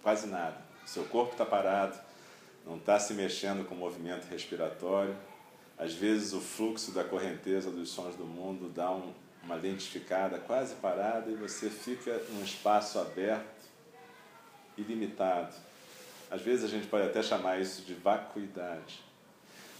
quase 0.02 0.26
nada. 0.26 0.56
seu 0.86 1.04
corpo 1.04 1.32
está 1.32 1.44
parado, 1.44 1.98
não 2.70 2.78
está 2.78 2.98
se 2.98 3.12
mexendo 3.12 3.66
com 3.66 3.74
o 3.74 3.78
movimento 3.78 4.24
respiratório. 4.30 5.16
Às 5.76 5.92
vezes, 5.92 6.32
o 6.32 6.40
fluxo 6.40 6.92
da 6.92 7.04
correnteza 7.04 7.70
dos 7.70 7.90
sons 7.90 8.14
do 8.16 8.24
mundo 8.24 8.68
dá 8.68 8.90
um, 8.90 9.12
uma 9.42 9.56
lentificada 9.56 10.38
quase 10.38 10.74
parada 10.76 11.30
e 11.30 11.34
você 11.34 11.68
fica 11.68 12.18
num 12.30 12.42
espaço 12.42 12.98
aberto, 12.98 13.68
ilimitado. 14.78 15.54
Às 16.30 16.40
vezes, 16.40 16.64
a 16.64 16.68
gente 16.68 16.86
pode 16.86 17.06
até 17.06 17.22
chamar 17.22 17.60
isso 17.60 17.82
de 17.82 17.94
vacuidade 17.94 19.10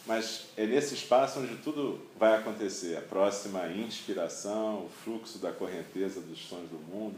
mas 0.06 0.46
é 0.56 0.66
nesse 0.66 0.94
espaço 0.94 1.40
onde 1.40 1.56
tudo 1.58 2.00
vai 2.18 2.34
acontecer. 2.34 2.96
A 2.96 3.00
próxima 3.00 3.68
inspiração, 3.68 4.86
o 4.86 4.90
fluxo 5.04 5.38
da 5.38 5.52
correnteza 5.52 6.20
dos 6.20 6.38
sons 6.48 6.68
do 6.68 6.78
mundo, 6.78 7.16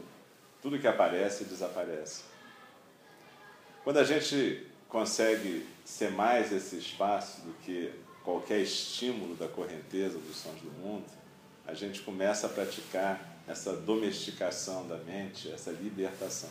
tudo 0.61 0.79
que 0.79 0.87
aparece 0.87 1.45
desaparece. 1.45 2.25
Quando 3.85 3.99
a 3.99 4.05
gente 4.05 4.67
consegue 4.93 5.67
ser 5.87 6.11
mais 6.11 6.53
esse 6.53 6.77
espaço 6.77 7.41
do 7.41 7.55
que 7.65 7.91
qualquer 8.23 8.61
estímulo 8.61 9.35
da 9.35 9.49
correnteza 9.49 10.19
dos 10.19 10.37
sons 10.37 10.61
do 10.61 10.71
mundo, 10.71 11.07
a 11.67 11.73
gente 11.73 12.03
começa 12.03 12.47
a 12.47 12.51
praticar 12.51 13.43
essa 13.49 13.75
domesticação 13.75 14.87
da 14.87 14.99
mente, 14.99 15.51
essa 15.51 15.71
libertação. 15.71 16.51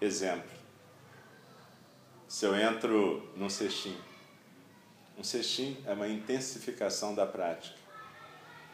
Exemplo 0.00 0.62
se 2.32 2.46
eu 2.46 2.56
entro 2.56 3.30
num 3.36 3.50
cestinho 3.50 4.00
Um 5.18 5.22
sextim 5.22 5.76
é 5.84 5.92
uma 5.92 6.08
intensificação 6.08 7.14
da 7.14 7.26
prática. 7.26 7.76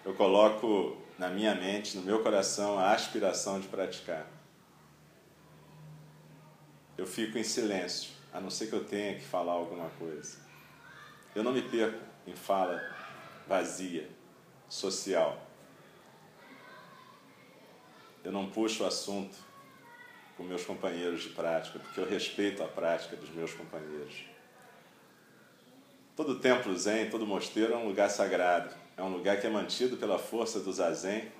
Eu 0.04 0.14
coloco 0.14 0.96
na 1.18 1.28
minha 1.28 1.56
mente, 1.56 1.96
no 1.96 2.04
meu 2.04 2.22
coração, 2.22 2.78
a 2.78 2.92
aspiração 2.92 3.58
de 3.58 3.66
praticar. 3.66 4.37
Eu 6.98 7.06
fico 7.06 7.38
em 7.38 7.44
silêncio, 7.44 8.10
a 8.32 8.40
não 8.40 8.50
ser 8.50 8.66
que 8.66 8.72
eu 8.72 8.84
tenha 8.84 9.14
que 9.14 9.24
falar 9.24 9.52
alguma 9.52 9.88
coisa. 9.90 10.36
Eu 11.32 11.44
não 11.44 11.52
me 11.52 11.62
perco 11.62 12.00
em 12.26 12.34
fala 12.34 12.82
vazia, 13.46 14.08
social. 14.68 15.40
Eu 18.24 18.32
não 18.32 18.50
puxo 18.50 18.82
o 18.82 18.86
assunto 18.86 19.36
com 20.36 20.42
meus 20.42 20.64
companheiros 20.64 21.22
de 21.22 21.28
prática, 21.30 21.78
porque 21.78 22.00
eu 22.00 22.08
respeito 22.08 22.64
a 22.64 22.68
prática 22.68 23.14
dos 23.14 23.30
meus 23.30 23.54
companheiros. 23.54 24.24
Todo 26.16 26.40
templo 26.40 26.76
zen, 26.76 27.10
todo 27.10 27.24
mosteiro 27.24 27.74
é 27.74 27.76
um 27.76 27.86
lugar 27.86 28.10
sagrado. 28.10 28.74
É 28.96 29.02
um 29.04 29.12
lugar 29.12 29.40
que 29.40 29.46
é 29.46 29.50
mantido 29.50 29.96
pela 29.96 30.18
força 30.18 30.58
do 30.58 30.72
zazen, 30.72 31.30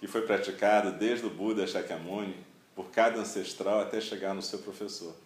que 0.00 0.08
foi 0.08 0.22
praticado 0.22 0.90
desde 0.90 1.26
o 1.26 1.30
Buda 1.30 1.64
Shakyamuni, 1.64 2.45
por 2.76 2.90
cada 2.90 3.18
ancestral 3.18 3.80
até 3.80 4.00
chegar 4.00 4.34
no 4.34 4.42
seu 4.42 4.60
professor. 4.60 5.16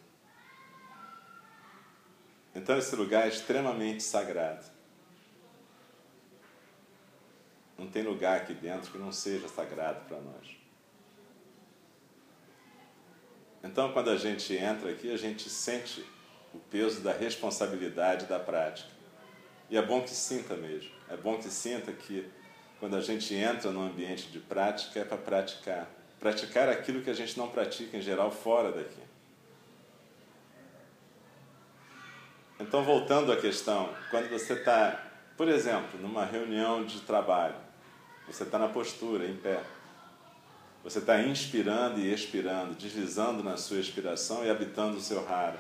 Então 2.55 2.79
esse 2.79 2.95
lugar 2.97 3.27
é 3.27 3.29
extremamente 3.29 4.03
sagrado. 4.03 4.65
Não 7.77 7.89
tem 7.89 8.03
lugar 8.03 8.37
aqui 8.37 8.55
dentro 8.55 8.93
que 8.93 8.99
não 8.99 9.11
seja 9.11 9.49
sagrado 9.49 10.05
para 10.07 10.21
nós. 10.21 10.61
Então, 13.63 13.93
quando 13.93 14.11
a 14.11 14.17
gente 14.17 14.55
entra 14.55 14.91
aqui, 14.91 15.13
a 15.13 15.17
gente 15.17 15.49
sente 15.51 16.05
o 16.53 16.59
peso 16.59 17.01
da 17.01 17.13
responsabilidade 17.13 18.27
da 18.27 18.39
prática. 18.39 18.91
E 19.69 19.77
é 19.77 19.83
bom 19.83 20.03
que 20.03 20.11
sinta 20.11 20.57
mesmo. 20.57 20.91
É 21.09 21.17
bom 21.17 21.39
que 21.39 21.49
sinta 21.49 21.93
que 21.93 22.31
quando 22.79 22.97
a 22.97 23.01
gente 23.01 23.35
entra 23.35 23.71
no 23.71 23.83
ambiente 23.83 24.29
de 24.29 24.39
prática 24.39 25.01
é 25.01 25.05
para 25.05 25.19
praticar. 25.19 26.00
Praticar 26.21 26.69
aquilo 26.69 27.03
que 27.03 27.11
a 27.11 27.15
gente 27.15 27.37
não 27.39 27.49
pratica 27.49 27.97
em 27.97 28.03
geral 28.03 28.31
fora 28.31 28.71
daqui. 28.71 29.01
Então, 32.61 32.85
voltando 32.85 33.33
à 33.33 33.37
questão, 33.39 33.89
quando 34.11 34.29
você 34.29 34.53
está, 34.53 35.03
por 35.35 35.49
exemplo, 35.49 35.99
numa 35.99 36.27
reunião 36.27 36.85
de 36.85 37.01
trabalho, 37.01 37.57
você 38.27 38.43
está 38.43 38.59
na 38.59 38.69
postura, 38.69 39.27
em 39.27 39.37
pé. 39.37 39.63
Você 40.85 40.99
está 40.99 41.21
inspirando 41.23 41.99
e 41.99 42.13
expirando, 42.13 42.75
deslizando 42.75 43.43
na 43.43 43.57
sua 43.57 43.79
expiração 43.79 44.45
e 44.45 44.51
habitando 44.51 44.99
o 44.99 45.01
seu 45.01 45.25
rara. 45.25 45.59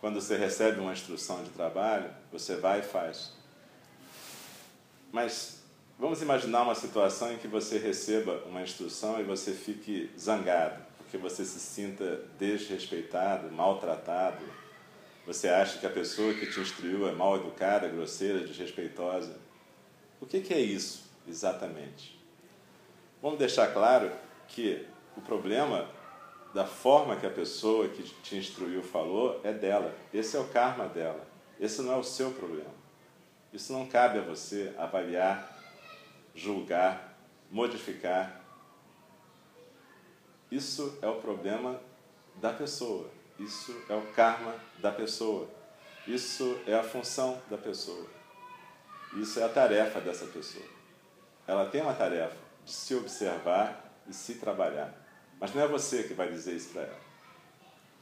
Quando 0.00 0.20
você 0.20 0.36
recebe 0.36 0.80
uma 0.80 0.92
instrução 0.92 1.44
de 1.44 1.50
trabalho, 1.50 2.10
você 2.32 2.56
vai 2.56 2.80
e 2.80 2.82
faz. 2.82 3.32
Mas 5.12 5.61
vamos 6.02 6.20
imaginar 6.20 6.62
uma 6.62 6.74
situação 6.74 7.32
em 7.32 7.38
que 7.38 7.46
você 7.46 7.78
receba 7.78 8.42
uma 8.46 8.60
instrução 8.60 9.20
e 9.20 9.22
você 9.22 9.52
fique 9.52 10.10
zangado, 10.18 10.82
porque 10.98 11.16
você 11.16 11.44
se 11.44 11.60
sinta 11.60 12.24
desrespeitado, 12.36 13.52
maltratado. 13.52 14.44
Você 15.24 15.48
acha 15.48 15.78
que 15.78 15.86
a 15.86 15.90
pessoa 15.90 16.34
que 16.34 16.46
te 16.46 16.58
instruiu 16.58 17.06
é 17.06 17.12
mal 17.12 17.36
educada, 17.36 17.86
grosseira, 17.86 18.40
desrespeitosa. 18.40 19.36
O 20.20 20.26
que, 20.26 20.52
é 20.52 20.58
isso 20.58 21.08
exatamente? 21.28 22.20
Vamos 23.22 23.38
deixar 23.38 23.72
claro 23.72 24.10
que 24.48 24.84
o 25.16 25.20
problema 25.20 25.88
da 26.52 26.66
forma 26.66 27.14
que 27.14 27.26
a 27.26 27.30
pessoa 27.30 27.86
que 27.86 28.02
te 28.02 28.36
instruiu 28.36 28.82
falou 28.82 29.40
é 29.44 29.52
dela. 29.52 29.94
Esse 30.12 30.36
é 30.36 30.40
o 30.40 30.48
karma 30.48 30.88
dela. 30.88 31.24
Esse 31.60 31.80
não 31.80 31.92
é 31.92 31.96
o 31.96 32.02
seu 32.02 32.32
problema. 32.32 32.82
Isso 33.52 33.72
não 33.72 33.86
cabe 33.86 34.18
a 34.18 34.22
você 34.22 34.74
avaliar, 34.76 35.51
julgar, 36.34 37.16
modificar. 37.50 38.40
Isso 40.50 40.98
é 41.00 41.06
o 41.06 41.16
problema 41.20 41.80
da 42.36 42.52
pessoa. 42.52 43.10
Isso 43.38 43.74
é 43.88 43.94
o 43.94 44.12
karma 44.12 44.54
da 44.78 44.92
pessoa. 44.92 45.48
Isso 46.06 46.60
é 46.66 46.74
a 46.74 46.82
função 46.82 47.40
da 47.48 47.56
pessoa. 47.56 48.06
Isso 49.14 49.40
é 49.40 49.44
a 49.44 49.48
tarefa 49.48 50.00
dessa 50.00 50.26
pessoa. 50.26 50.64
Ela 51.46 51.66
tem 51.66 51.82
uma 51.82 51.94
tarefa 51.94 52.36
de 52.64 52.72
se 52.72 52.94
observar 52.94 53.92
e 54.08 54.14
se 54.14 54.34
trabalhar. 54.36 54.94
Mas 55.38 55.54
não 55.54 55.62
é 55.62 55.66
você 55.66 56.04
que 56.04 56.14
vai 56.14 56.28
dizer 56.28 56.54
isso 56.54 56.70
para 56.70 56.82
ela. 56.82 57.00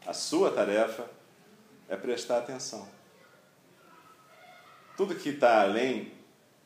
A 0.07 0.13
sua 0.13 0.51
tarefa 0.51 1.09
é 1.89 1.97
prestar 1.97 2.39
atenção. 2.39 2.89
Tudo 4.97 5.15
que 5.15 5.31
está 5.31 5.63
além 5.63 6.13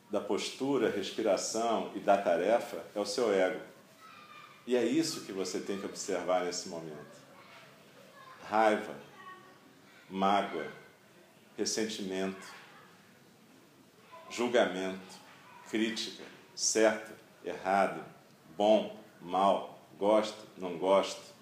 da 0.09 0.19
postura, 0.19 0.89
respiração 0.89 1.91
e 1.95 1.99
da 1.99 2.17
tarefa 2.17 2.83
é 2.93 2.99
o 2.99 3.05
seu 3.05 3.33
ego. 3.33 3.61
E 4.67 4.75
é 4.75 4.83
isso 4.83 5.25
que 5.25 5.31
você 5.31 5.59
tem 5.59 5.79
que 5.79 5.85
observar 5.85 6.45
nesse 6.45 6.69
momento. 6.69 7.15
Raiva, 8.47 8.95
mágoa, 10.09 10.67
ressentimento, 11.57 12.47
julgamento, 14.29 14.99
crítica, 15.69 16.23
certo, 16.55 17.11
errado, 17.43 18.03
bom, 18.55 18.99
mal, 19.21 19.75
Gosto, 19.97 20.37
não 20.57 20.77
gosto. 20.77 21.34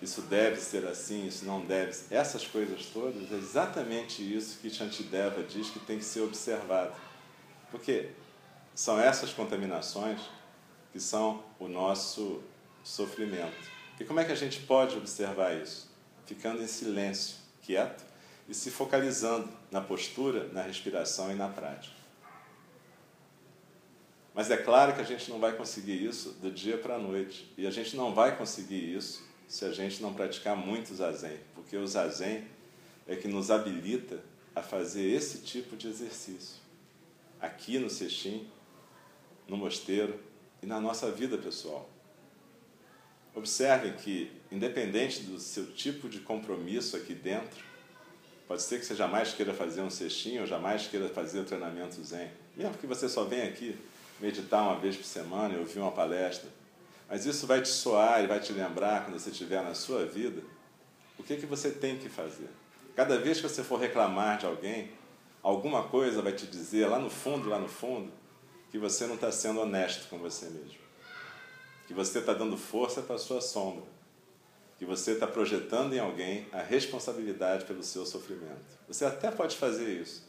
Isso 0.00 0.22
deve 0.22 0.56
ser 0.56 0.86
assim, 0.86 1.26
isso 1.26 1.44
não 1.44 1.64
deve. 1.64 1.94
Essas 2.10 2.46
coisas 2.46 2.86
todas 2.86 3.30
é 3.30 3.36
exatamente 3.36 4.22
isso 4.22 4.58
que 4.58 4.70
Shantideva 4.70 5.42
diz 5.42 5.68
que 5.68 5.78
tem 5.78 5.98
que 5.98 6.04
ser 6.04 6.22
observado. 6.22 6.94
Porque 7.70 8.10
são 8.74 8.98
essas 8.98 9.30
contaminações 9.32 10.20
que 10.90 10.98
são 10.98 11.44
o 11.58 11.68
nosso 11.68 12.42
sofrimento. 12.82 13.70
E 13.98 14.04
como 14.04 14.20
é 14.20 14.24
que 14.24 14.32
a 14.32 14.36
gente 14.36 14.60
pode 14.60 14.96
observar 14.96 15.54
isso? 15.60 15.90
Ficando 16.24 16.62
em 16.62 16.66
silêncio, 16.66 17.36
quieto 17.60 18.02
e 18.48 18.54
se 18.54 18.70
focalizando 18.70 19.48
na 19.70 19.82
postura, 19.82 20.48
na 20.48 20.62
respiração 20.62 21.30
e 21.30 21.34
na 21.34 21.48
prática. 21.48 21.94
Mas 24.34 24.50
é 24.50 24.56
claro 24.56 24.94
que 24.94 25.00
a 25.00 25.04
gente 25.04 25.30
não 25.30 25.38
vai 25.38 25.52
conseguir 25.52 26.02
isso 26.02 26.30
do 26.40 26.50
dia 26.50 26.78
para 26.78 26.94
a 26.94 26.98
noite. 26.98 27.52
E 27.58 27.66
a 27.66 27.70
gente 27.70 27.94
não 27.96 28.14
vai 28.14 28.36
conseguir 28.36 28.96
isso 28.96 29.28
se 29.50 29.64
a 29.64 29.72
gente 29.72 30.00
não 30.00 30.14
praticar 30.14 30.56
muito 30.56 30.94
zazen, 30.94 31.36
porque 31.56 31.76
o 31.76 31.84
zazen 31.84 32.44
é 33.04 33.16
que 33.16 33.26
nos 33.26 33.50
habilita 33.50 34.22
a 34.54 34.62
fazer 34.62 35.02
esse 35.02 35.38
tipo 35.38 35.76
de 35.76 35.88
exercício. 35.88 36.60
Aqui 37.40 37.76
no 37.76 37.90
Sextim, 37.90 38.46
no 39.48 39.56
mosteiro 39.56 40.20
e 40.62 40.66
na 40.66 40.80
nossa 40.80 41.10
vida 41.10 41.36
pessoal. 41.36 41.90
Observem 43.34 43.92
que, 43.94 44.30
independente 44.52 45.24
do 45.24 45.40
seu 45.40 45.72
tipo 45.72 46.08
de 46.08 46.20
compromisso 46.20 46.96
aqui 46.96 47.12
dentro, 47.12 47.64
pode 48.46 48.62
ser 48.62 48.78
que 48.78 48.86
você 48.86 48.94
jamais 48.94 49.32
queira 49.32 49.52
fazer 49.52 49.80
um 49.80 49.90
cestinho 49.90 50.42
ou 50.42 50.46
jamais 50.46 50.86
queira 50.86 51.08
fazer 51.08 51.40
o 51.40 51.44
treinamento 51.44 52.00
zen, 52.04 52.30
mesmo 52.56 52.78
que 52.78 52.86
você 52.86 53.08
só 53.08 53.24
venha 53.24 53.48
aqui 53.48 53.76
meditar 54.20 54.62
uma 54.62 54.78
vez 54.78 54.96
por 54.96 55.04
semana 55.04 55.54
e 55.54 55.58
ouvir 55.58 55.80
uma 55.80 55.90
palestra. 55.90 56.59
Mas 57.10 57.26
isso 57.26 57.44
vai 57.44 57.60
te 57.60 57.68
soar 57.68 58.22
e 58.22 58.28
vai 58.28 58.38
te 58.38 58.52
lembrar, 58.52 59.04
quando 59.04 59.18
você 59.18 59.30
estiver 59.30 59.60
na 59.64 59.74
sua 59.74 60.06
vida, 60.06 60.42
o 61.18 61.24
que, 61.24 61.36
que 61.36 61.44
você 61.44 61.72
tem 61.72 61.98
que 61.98 62.08
fazer. 62.08 62.48
Cada 62.94 63.18
vez 63.18 63.40
que 63.40 63.48
você 63.48 63.64
for 63.64 63.80
reclamar 63.80 64.38
de 64.38 64.46
alguém, 64.46 64.92
alguma 65.42 65.82
coisa 65.82 66.22
vai 66.22 66.32
te 66.32 66.46
dizer 66.46 66.86
lá 66.86 67.00
no 67.00 67.10
fundo, 67.10 67.48
lá 67.48 67.58
no 67.58 67.66
fundo, 67.66 68.12
que 68.70 68.78
você 68.78 69.08
não 69.08 69.16
está 69.16 69.32
sendo 69.32 69.60
honesto 69.60 70.08
com 70.08 70.18
você 70.18 70.46
mesmo. 70.46 70.78
Que 71.88 71.92
você 71.92 72.20
está 72.20 72.32
dando 72.32 72.56
força 72.56 73.02
para 73.02 73.16
a 73.16 73.18
sua 73.18 73.40
sombra. 73.40 73.84
Que 74.78 74.84
você 74.84 75.12
está 75.12 75.26
projetando 75.26 75.92
em 75.92 75.98
alguém 75.98 76.46
a 76.52 76.62
responsabilidade 76.62 77.64
pelo 77.64 77.82
seu 77.82 78.06
sofrimento. 78.06 78.78
Você 78.86 79.04
até 79.04 79.32
pode 79.32 79.56
fazer 79.56 80.00
isso, 80.00 80.24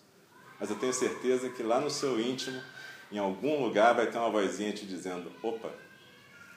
mas 0.59 0.71
eu 0.71 0.75
tenho 0.77 0.93
certeza 0.93 1.47
que 1.49 1.61
lá 1.61 1.79
no 1.79 1.91
seu 1.91 2.19
íntimo 2.19 2.59
em 3.11 3.19
algum 3.19 3.63
lugar 3.63 3.93
vai 3.93 4.09
ter 4.09 4.17
uma 4.17 4.31
vozinha 4.31 4.73
te 4.73 4.85
dizendo: 4.85 5.31
opa, 5.43 5.71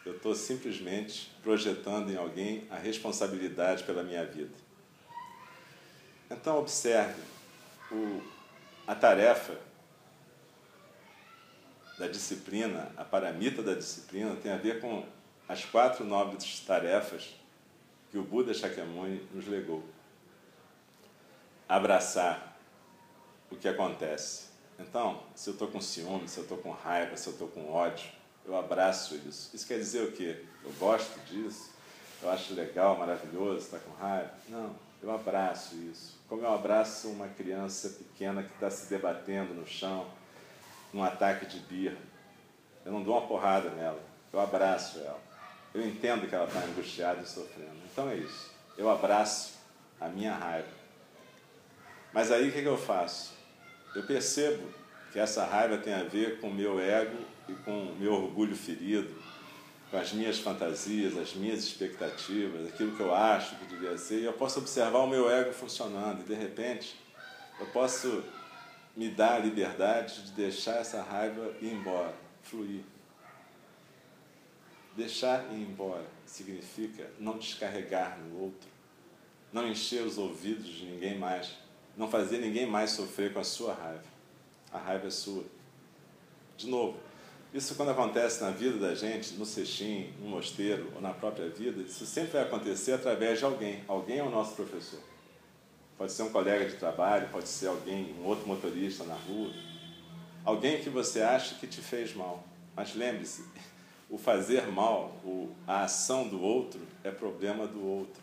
eu 0.05 0.17
estou 0.17 0.35
simplesmente 0.35 1.31
projetando 1.43 2.11
em 2.11 2.17
alguém 2.17 2.67
a 2.71 2.77
responsabilidade 2.77 3.85
pela 3.85 4.03
minha 4.03 4.25
vida. 4.25 4.55
Então, 6.31 6.59
observe: 6.59 7.23
o, 7.91 8.23
a 8.87 8.95
tarefa 8.95 9.59
da 11.99 12.09
disciplina, 12.09 12.93
a 12.97 13.05
paramita 13.05 13.63
da 13.63 13.75
disciplina, 13.75 14.35
tem 14.37 14.53
a 14.53 14.57
ver 14.57 14.81
com 14.81 15.07
as 15.49 15.65
quatro 15.65 16.05
nobres 16.05 16.61
tarefas 16.61 17.35
que 18.11 18.19
o 18.19 18.23
Buda 18.23 18.53
Shakyamuni 18.53 19.27
nos 19.33 19.47
legou. 19.47 19.83
Abraçar 21.69 22.59
o 23.51 23.57
que 23.57 23.69
acontece 23.69 24.55
então, 24.79 25.23
se 25.35 25.49
eu 25.49 25.53
estou 25.53 25.69
com 25.69 25.81
ciúme, 25.81 26.29
se 26.29 26.39
eu 26.39 26.43
estou 26.43 26.59
com 26.59 26.71
raiva, 26.71 27.17
se 27.17 27.29
eu 27.29 27.33
estou 27.33 27.49
com 27.49 27.71
ódio, 27.71 28.09
eu 28.47 28.57
abraço 28.57 29.17
isso. 29.27 29.51
Isso 29.55 29.67
quer 29.67 29.79
dizer 29.79 30.09
o 30.09 30.13
quê? 30.13 30.43
Eu 30.63 30.73
gosto 30.73 31.19
disso? 31.27 31.71
Eu 32.23 32.31
acho 32.31 32.55
legal, 32.55 32.97
maravilhoso 32.97 33.65
estar 33.65 33.79
com 33.79 33.93
raiva? 33.93 34.33
Não, 34.49 34.75
Eu 35.03 35.15
abraço 35.15 35.75
isso. 35.77 36.19
Como 36.29 36.43
eu 36.43 36.53
abraço 36.53 37.09
uma 37.09 37.29
criança 37.29 37.91
pequena 37.91 38.43
que 38.43 38.53
está 38.55 38.71
se 38.71 38.89
debatendo 38.89 39.53
no 39.53 39.67
chão, 39.67 40.07
num 40.93 41.05
ataque 41.05 41.45
de 41.45 41.59
birra. 41.61 41.99
Eu 42.85 42.93
não 42.93 43.03
dou 43.03 43.19
uma 43.19 43.27
porrada 43.27 43.69
nela, 43.71 44.01
eu 44.33 44.41
abraço 44.41 44.99
ela. 45.01 45.21
Eu 45.75 45.87
entendo 45.87 46.29
que 46.29 46.35
ela 46.35 46.47
está 46.47 46.61
angustiada 46.61 47.21
e 47.21 47.27
sofrendo. 47.27 47.77
Então 47.93 48.09
é 48.09 48.17
isso. 48.17 48.51
Eu 48.79 48.89
abraço 48.91 49.55
a 50.01 50.09
minha 50.09 50.33
raiva. 50.33 50.69
Mas 52.13 52.31
aí 52.31 52.49
o 52.49 52.53
que, 52.53 52.63
que 52.63 52.69
eu 52.69 52.79
faço? 52.79 53.33
Eu 53.95 54.05
percebo 54.05 54.73
que 55.13 55.19
essa 55.19 55.45
raiva 55.45 55.79
tem 55.79 55.93
a 55.93 56.05
ver 56.05 56.41
com 56.41 56.49
o 56.49 56.55
meu 56.55 56.81
ego 56.81 57.34
e 57.49 57.53
com 57.53 57.95
meu 57.99 58.13
orgulho 58.13 58.57
ferido, 58.57 59.15
com 59.91 59.99
as 59.99 60.13
minhas 60.13 60.39
fantasias, 60.39 61.17
as 61.17 61.35
minhas 61.35 61.61
expectativas, 61.61 62.67
aquilo 62.67 62.97
que 62.97 63.01
eu 63.01 63.15
acho 63.15 63.57
que 63.57 63.67
devia 63.67 63.97
ser, 63.97 64.21
e 64.21 64.25
eu 64.25 64.33
posso 64.33 64.59
observar 64.59 64.99
o 65.01 65.07
meu 65.07 65.31
ego 65.31 65.53
funcionando, 65.53 66.23
e 66.23 66.25
de 66.25 66.35
repente 66.35 66.97
eu 67.61 67.67
posso 67.67 68.25
me 68.97 69.09
dar 69.09 69.37
a 69.37 69.39
liberdade 69.39 70.23
de 70.23 70.33
deixar 70.33 70.77
essa 70.77 71.03
raiva 71.03 71.55
ir 71.61 71.73
embora, 71.73 72.15
fluir. 72.43 72.83
Deixar 74.97 75.53
ir 75.53 75.61
embora 75.61 76.07
significa 76.25 77.11
não 77.19 77.39
descarregar 77.39 78.19
no 78.19 78.43
outro, 78.43 78.69
não 79.53 79.69
encher 79.69 80.03
os 80.03 80.19
ouvidos 80.19 80.67
de 80.67 80.87
ninguém 80.87 81.19
mais, 81.19 81.53
não 81.97 82.09
fazer 82.09 82.39
ninguém 82.39 82.67
mais 82.67 82.91
sofrer 82.91 83.33
com 83.33 83.41
a 83.41 83.45
sua 83.45 83.75
raiva. 83.75 84.05
A 84.73 84.79
raiva 84.79 85.07
é 85.07 85.11
sua. 85.11 85.45
De 86.57 86.69
novo, 86.69 86.99
isso 87.55 87.77
quando 87.77 87.91
acontece 87.91 88.43
na 88.43 88.51
vida 88.51 88.77
da 88.79 88.97
gente, 88.97 89.35
no 89.35 89.47
cestim, 89.47 90.13
no 90.19 90.29
mosteiro 90.29 90.91
ou 90.93 91.01
na 91.01 91.15
própria 91.15 91.49
vida, 91.49 91.83
isso 91.83 92.05
sempre 92.05 92.33
vai 92.33 92.43
acontecer 92.43 92.95
através 92.95 93.39
de 93.39 93.45
alguém. 93.45 93.85
Alguém 93.87 94.19
é 94.19 94.25
o 94.25 94.29
nosso 94.29 94.57
professor. 94.57 94.99
Pode 95.97 96.11
ser 96.11 96.25
um 96.25 96.31
colega 96.31 96.69
de 96.69 96.75
trabalho, 96.75 97.29
pode 97.29 97.49
ser 97.49 97.69
alguém, 97.69 98.13
um 98.21 98.25
outro 98.25 98.49
motorista 98.49 99.05
na 99.05 99.15
rua. 99.15 99.53
Alguém 100.45 100.83
que 100.83 100.91
você 100.91 101.23
acha 101.23 101.55
que 101.55 101.69
te 101.69 101.81
fez 101.81 102.13
mal. 102.13 102.43
Mas 102.75 102.97
lembre-se, 102.97 103.45
o 104.11 104.19
fazer 104.19 104.67
mal, 104.67 105.17
a 105.65 105.85
ação 105.85 106.27
do 106.27 106.43
outro, 106.43 106.81
é 107.05 107.13
problema 107.13 107.69
do 107.69 107.87
outro. 107.87 108.21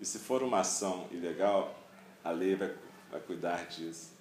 E 0.00 0.04
se 0.04 0.18
for 0.18 0.42
uma 0.42 0.60
ação 0.60 1.06
ilegal, 1.12 1.78
a 2.24 2.32
lei 2.32 2.56
vai, 2.56 2.74
vai 3.08 3.20
cuidar 3.20 3.68
disso. 3.68 4.17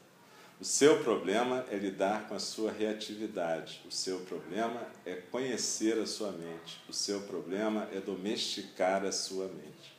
O 0.60 0.66
seu 0.66 1.04
problema 1.04 1.64
é 1.70 1.76
lidar 1.76 2.28
com 2.28 2.34
a 2.34 2.40
sua 2.40 2.72
reatividade. 2.72 3.80
O 3.88 3.92
seu 3.92 4.22
problema 4.22 4.82
é 5.06 5.16
conhecer 5.16 6.00
a 6.00 6.08
sua 6.08 6.32
mente. 6.32 6.82
O 6.90 6.94
seu 6.94 7.22
problema 7.22 7.88
é 7.94 8.00
domesticar 8.00 9.06
a 9.06 9.12
sua 9.12 9.48
mente. 9.48 9.96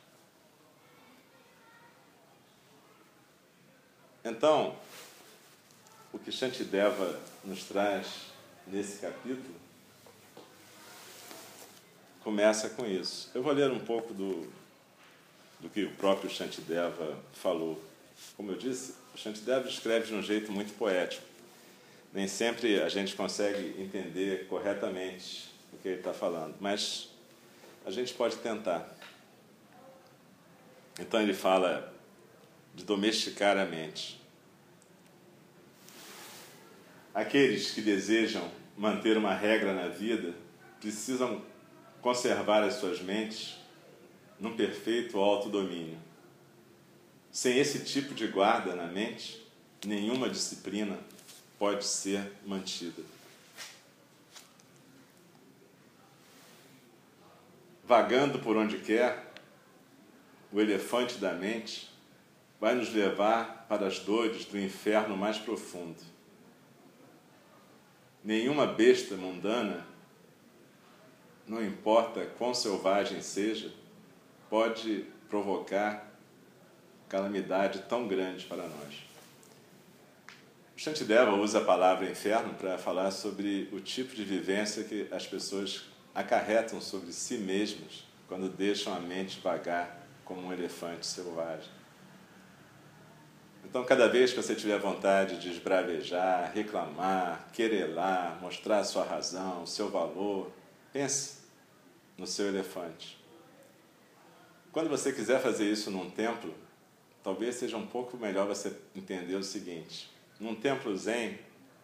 Então, 4.23 4.75
o 6.11 6.19
que 6.19 6.29
Shantideva 6.29 7.17
nos 7.45 7.63
traz 7.63 8.07
nesse 8.67 8.99
capítulo 8.99 9.55
começa 12.21 12.69
com 12.69 12.85
isso. 12.85 13.31
Eu 13.33 13.41
vou 13.41 13.53
ler 13.53 13.71
um 13.71 13.79
pouco 13.79 14.13
do, 14.13 14.51
do 15.61 15.69
que 15.69 15.85
o 15.85 15.95
próprio 15.95 16.29
Shantideva 16.29 17.17
falou. 17.33 17.81
Como 18.35 18.51
eu 18.51 18.57
disse, 18.57 18.93
Shantideva 19.21 19.67
escreve 19.67 20.07
de 20.07 20.13
um 20.13 20.21
jeito 20.21 20.49
muito 20.49 20.73
poético. 20.77 21.21
Nem 22.13 22.25
sempre 22.25 22.81
a 22.81 22.87
gente 22.87 23.17
consegue 23.17 23.75
entender 23.81 24.47
corretamente 24.47 25.49
o 25.73 25.77
que 25.77 25.89
ele 25.89 25.97
está 25.97 26.13
falando, 26.13 26.55
mas 26.61 27.09
a 27.85 27.91
gente 27.91 28.13
pode 28.13 28.37
tentar. 28.37 28.89
Então 30.97 31.21
ele 31.21 31.33
fala 31.33 31.93
de 32.73 32.85
domesticar 32.85 33.57
a 33.57 33.65
mente. 33.65 34.21
Aqueles 37.13 37.71
que 37.71 37.81
desejam 37.81 38.49
manter 38.77 39.17
uma 39.17 39.33
regra 39.33 39.73
na 39.73 39.89
vida 39.89 40.33
precisam 40.79 41.43
conservar 42.01 42.63
as 42.63 42.75
suas 42.75 43.01
mentes 43.01 43.57
num 44.39 44.55
perfeito 44.55 45.17
autodomínio. 45.17 46.08
Sem 47.39 47.57
esse 47.57 47.85
tipo 47.85 48.13
de 48.13 48.27
guarda 48.27 48.75
na 48.75 48.85
mente, 48.85 49.41
nenhuma 49.85 50.29
disciplina 50.29 50.99
pode 51.57 51.85
ser 51.85 52.33
mantida. 52.45 53.01
Vagando 57.85 58.39
por 58.39 58.57
onde 58.57 58.79
quer, 58.79 59.31
o 60.51 60.59
elefante 60.59 61.17
da 61.17 61.31
mente 61.31 61.89
vai 62.59 62.75
nos 62.75 62.93
levar 62.93 63.67
para 63.69 63.87
as 63.87 63.99
dores 63.99 64.43
do 64.43 64.59
inferno 64.59 65.15
mais 65.15 65.37
profundo. 65.37 66.01
Nenhuma 68.21 68.67
besta 68.67 69.15
mundana, 69.15 69.87
não 71.47 71.65
importa 71.65 72.25
quão 72.37 72.53
selvagem 72.53 73.21
seja, 73.21 73.73
pode 74.49 75.05
provocar 75.29 76.08
calamidade 77.09 77.79
tão 77.89 78.07
grande 78.07 78.45
para 78.45 78.63
nós. 78.63 79.09
O 80.77 80.79
Shantideva 80.79 81.35
usa 81.35 81.57
a 81.57 81.65
palavra 81.65 82.09
inferno 82.09 82.53
para 82.53 82.77
falar 82.77 83.11
sobre 83.11 83.67
o 83.73 83.81
tipo 83.81 84.15
de 84.15 84.23
vivência 84.23 84.83
que 84.85 85.07
as 85.11 85.27
pessoas 85.27 85.83
acarretam 86.15 86.79
sobre 86.79 87.11
si 87.11 87.37
mesmas 87.37 88.05
quando 88.27 88.47
deixam 88.47 88.93
a 88.93 88.99
mente 88.99 89.39
vagar 89.41 90.07
como 90.23 90.47
um 90.47 90.53
elefante 90.53 91.05
selvagem. 91.05 91.69
Então, 93.65 93.83
cada 93.83 94.07
vez 94.07 94.31
que 94.31 94.41
você 94.41 94.55
tiver 94.55 94.79
vontade 94.79 95.39
de 95.39 95.51
esbravejar, 95.51 96.51
reclamar, 96.53 97.49
querelar, 97.51 98.39
mostrar 98.41 98.83
sua 98.83 99.03
razão, 99.03 99.65
seu 99.65 99.89
valor, 99.89 100.51
pense 100.93 101.39
no 102.17 102.25
seu 102.25 102.47
elefante. 102.47 103.19
Quando 104.71 104.89
você 104.89 105.11
quiser 105.11 105.41
fazer 105.41 105.69
isso 105.69 105.91
num 105.91 106.09
templo, 106.09 106.53
talvez 107.29 107.57
seja 107.57 107.77
um 107.77 107.85
pouco 107.85 108.17
melhor 108.17 108.47
você 108.47 108.75
entender 108.95 109.35
o 109.35 109.43
seguinte: 109.43 110.09
num 110.39 110.55
templo 110.55 110.95
zen, 110.97 111.37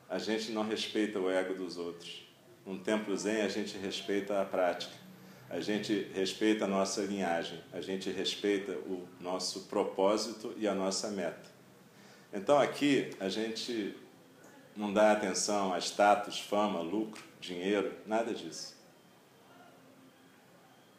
a 0.10 0.18
gente 0.18 0.52
não 0.52 0.64
respeita 0.64 1.20
o 1.20 1.30
ego 1.30 1.54
dos 1.54 1.78
outros. 1.78 2.26
Num 2.66 2.80
templo 2.80 3.16
zen, 3.16 3.42
a 3.42 3.48
gente 3.48 3.78
respeita 3.78 4.42
a 4.42 4.46
prática. 4.46 5.06
A 5.48 5.60
gente 5.60 6.10
respeita 6.16 6.66
a 6.66 6.68
nossa 6.68 7.02
linhagem, 7.02 7.62
a 7.72 7.80
gente 7.80 8.10
respeita 8.10 8.72
o 8.72 9.08
nosso 9.20 9.66
propósito 9.66 10.52
e 10.58 10.68
a 10.68 10.74
nossa 10.74 11.10
meta. 11.12 11.52
Então 12.34 12.58
aqui 12.58 13.12
a 13.20 13.30
gente 13.30 13.96
não 14.76 14.92
dá 14.92 15.12
atenção 15.12 15.72
a 15.72 15.78
status, 15.78 16.40
fama, 16.40 16.82
lucro, 16.82 17.24
dinheiro, 17.40 17.94
nada 18.08 18.34
disso. 18.34 18.76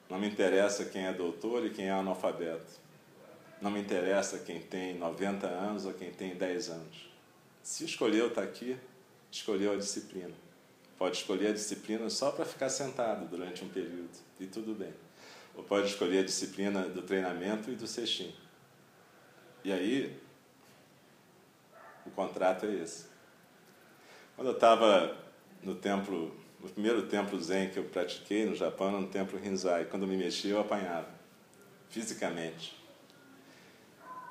Não 0.09 0.21
me 0.21 0.29
interessa 0.29 0.85
quem 0.85 1.05
é 1.05 1.13
doutor 1.13 1.67
e 1.67 1.71
quem 1.71 1.87
é 1.87 1.91
analfabeto. 1.91 2.86
Não 3.61 3.71
me 3.71 3.81
interessa 3.81 4.38
quem 4.38 4.61
tem 4.61 4.99
90 4.99 5.47
anos 5.47 5.87
ou 5.87 5.95
quem 5.95 6.11
tem 6.11 6.35
10 6.35 6.71
anos. 6.71 7.11
Se 7.62 7.85
escolheu 7.85 8.29
estar 8.29 8.42
aqui, 8.42 8.77
escolheu 9.31 9.73
a 9.73 9.77
disciplina. 9.77 10.35
Pode 10.99 11.16
escolher 11.19 11.49
a 11.49 11.53
disciplina 11.53 12.09
só 12.09 12.31
para 12.31 12.45
ficar 12.45 12.69
sentado 12.69 13.27
durante 13.29 13.64
um 13.64 13.69
período, 13.69 14.11
e 14.40 14.47
tudo 14.47 14.75
bem. 14.75 14.92
Ou 15.55 15.62
pode 15.62 15.88
escolher 15.88 16.21
a 16.21 16.25
disciplina 16.25 16.83
do 16.83 17.03
treinamento 17.03 17.71
e 17.71 17.75
do 17.75 17.87
sextim. 17.87 18.35
E 19.64 19.73
aí, 19.73 20.16
o 22.07 22.11
contrato 22.11 22.66
é 22.66 22.75
esse. 22.75 23.07
Quando 24.37 24.49
eu 24.49 24.55
estava 24.55 25.16
no 25.62 25.75
templo, 25.75 26.35
no 26.61 26.69
primeiro 26.69 27.07
templo 27.09 27.40
Zen 27.40 27.71
que 27.71 27.79
eu 27.79 27.85
pratiquei 27.85 28.47
no 28.47 28.55
Japão, 28.55 29.01
no 29.01 29.09
templo 29.09 29.38
Rinzai, 29.38 29.87
quando 29.87 30.03
eu 30.03 30.09
me 30.09 30.16
mexia 30.16 30.53
eu 30.53 30.61
apanhava, 30.61 31.09
fisicamente. 31.88 32.77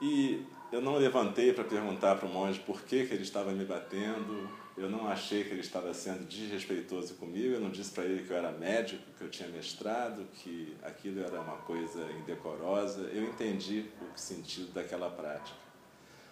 E 0.01 0.45
eu 0.71 0.81
não 0.81 0.95
levantei 0.95 1.53
para 1.53 1.63
perguntar 1.63 2.15
para 2.15 2.27
o 2.27 2.29
monge 2.29 2.59
por 2.59 2.81
que, 2.81 3.05
que 3.05 3.13
ele 3.13 3.23
estava 3.23 3.51
me 3.51 3.63
batendo, 3.63 4.49
eu 4.77 4.89
não 4.89 5.07
achei 5.07 5.43
que 5.45 5.51
ele 5.51 5.61
estava 5.61 5.93
sendo 5.93 6.25
desrespeitoso 6.27 7.13
comigo, 7.15 7.53
eu 7.53 7.61
não 7.61 7.69
disse 7.69 7.91
para 7.91 8.03
ele 8.03 8.23
que 8.23 8.31
eu 8.31 8.35
era 8.35 8.51
médico, 8.51 9.03
que 9.17 9.23
eu 9.23 9.29
tinha 9.29 9.47
mestrado, 9.47 10.27
que 10.33 10.75
aquilo 10.83 11.21
era 11.21 11.39
uma 11.39 11.57
coisa 11.57 12.03
indecorosa. 12.11 13.03
Eu 13.13 13.23
entendi 13.23 13.85
o 14.13 14.19
sentido 14.19 14.73
daquela 14.73 15.09
prática. 15.09 15.57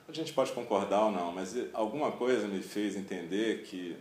A 0.08 0.12
gente 0.12 0.34
pode 0.34 0.52
concordar 0.52 1.06
ou 1.06 1.12
não, 1.12 1.32
mas 1.32 1.56
alguma 1.72 2.12
coisa 2.12 2.46
me 2.46 2.62
fez 2.62 2.98
entender 2.98 3.64
que 3.64 3.96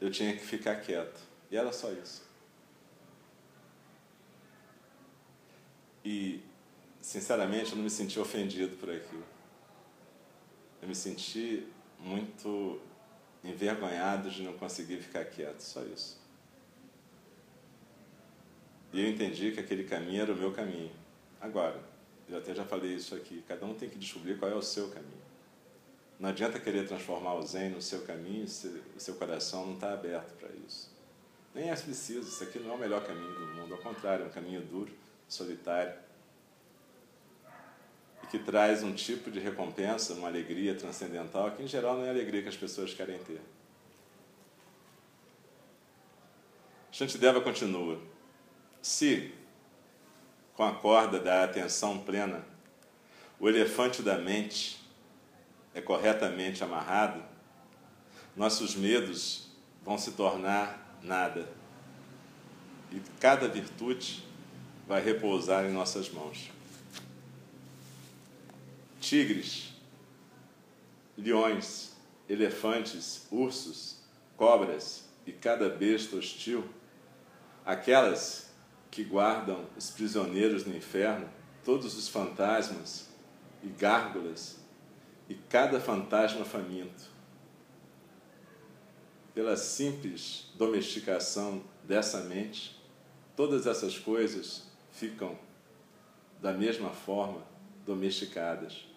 eu 0.00 0.10
tinha 0.10 0.32
que 0.32 0.44
ficar 0.44 0.76
quieto. 0.80 1.20
E 1.48 1.56
era 1.56 1.72
só 1.72 1.92
isso. 1.92 2.28
E, 6.04 6.40
sinceramente, 7.10 7.72
eu 7.72 7.76
não 7.76 7.82
me 7.82 7.90
senti 7.90 8.20
ofendido 8.20 8.76
por 8.76 8.88
aquilo. 8.88 9.24
Eu 10.80 10.86
me 10.86 10.94
senti 10.94 11.66
muito 11.98 12.80
envergonhado 13.42 14.30
de 14.30 14.44
não 14.44 14.52
conseguir 14.52 14.98
ficar 14.98 15.24
quieto, 15.24 15.58
só 15.58 15.82
isso. 15.82 16.20
E 18.92 19.00
eu 19.00 19.10
entendi 19.10 19.50
que 19.50 19.58
aquele 19.58 19.82
caminho 19.82 20.22
era 20.22 20.32
o 20.32 20.36
meu 20.36 20.52
caminho. 20.52 20.92
Agora, 21.40 21.82
eu 22.28 22.38
até 22.38 22.54
já 22.54 22.64
falei 22.64 22.94
isso 22.94 23.12
aqui, 23.16 23.42
cada 23.48 23.66
um 23.66 23.74
tem 23.74 23.88
que 23.88 23.98
descobrir 23.98 24.38
qual 24.38 24.48
é 24.48 24.54
o 24.54 24.62
seu 24.62 24.88
caminho. 24.88 25.20
Não 26.16 26.28
adianta 26.28 26.60
querer 26.60 26.86
transformar 26.86 27.34
o 27.34 27.42
Zen 27.42 27.70
no 27.70 27.82
seu 27.82 28.02
caminho 28.02 28.46
se 28.46 28.68
o 28.96 29.00
seu 29.00 29.16
coração 29.16 29.66
não 29.66 29.74
está 29.74 29.92
aberto 29.94 30.32
para 30.38 30.50
isso. 30.64 30.88
Nem 31.52 31.70
é 31.70 31.74
preciso, 31.74 32.28
isso 32.28 32.44
aqui 32.44 32.60
não 32.60 32.70
é 32.70 32.74
o 32.76 32.78
melhor 32.78 33.04
caminho 33.04 33.34
do 33.34 33.46
mundo, 33.46 33.74
ao 33.74 33.80
contrário, 33.80 34.26
é 34.26 34.28
um 34.28 34.30
caminho 34.30 34.62
duro, 34.62 34.92
solitário, 35.26 35.92
que 38.30 38.38
traz 38.38 38.84
um 38.84 38.92
tipo 38.92 39.28
de 39.28 39.40
recompensa, 39.40 40.14
uma 40.14 40.28
alegria 40.28 40.74
transcendental, 40.74 41.50
que 41.50 41.62
em 41.64 41.66
geral 41.66 41.96
não 41.96 42.04
é 42.04 42.08
a 42.08 42.12
alegria 42.12 42.42
que 42.42 42.48
as 42.48 42.56
pessoas 42.56 42.94
querem 42.94 43.18
ter. 43.18 43.40
Shantideva 46.92 47.40
continua. 47.40 48.00
Se, 48.80 49.34
com 50.54 50.62
a 50.62 50.72
corda 50.72 51.18
da 51.18 51.42
atenção 51.42 51.98
plena, 51.98 52.44
o 53.40 53.48
elefante 53.48 54.00
da 54.00 54.16
mente 54.16 54.80
é 55.74 55.80
corretamente 55.80 56.62
amarrado, 56.62 57.22
nossos 58.36 58.76
medos 58.76 59.48
vão 59.84 59.98
se 59.98 60.12
tornar 60.12 60.98
nada. 61.02 61.48
E 62.92 63.00
cada 63.18 63.48
virtude 63.48 64.24
vai 64.86 65.02
repousar 65.02 65.64
em 65.64 65.72
nossas 65.72 66.08
mãos. 66.10 66.50
Tigres, 69.00 69.72
leões, 71.16 71.96
elefantes, 72.28 73.26
ursos, 73.32 73.96
cobras 74.36 75.08
e 75.26 75.32
cada 75.32 75.68
besta 75.68 76.16
hostil, 76.16 76.64
aquelas 77.64 78.50
que 78.90 79.02
guardam 79.02 79.66
os 79.76 79.90
prisioneiros 79.90 80.64
no 80.66 80.76
inferno, 80.76 81.28
todos 81.64 81.96
os 81.96 82.08
fantasmas 82.08 83.08
e 83.62 83.68
gárgulas 83.68 84.58
e 85.28 85.34
cada 85.34 85.80
fantasma 85.80 86.44
faminto. 86.44 87.08
Pela 89.32 89.56
simples 89.56 90.52
domesticação 90.56 91.62
dessa 91.84 92.20
mente, 92.24 92.78
todas 93.34 93.66
essas 93.66 93.98
coisas 93.98 94.68
ficam 94.92 95.38
da 96.42 96.52
mesma 96.52 96.90
forma 96.90 97.42
domesticadas. 97.86 98.89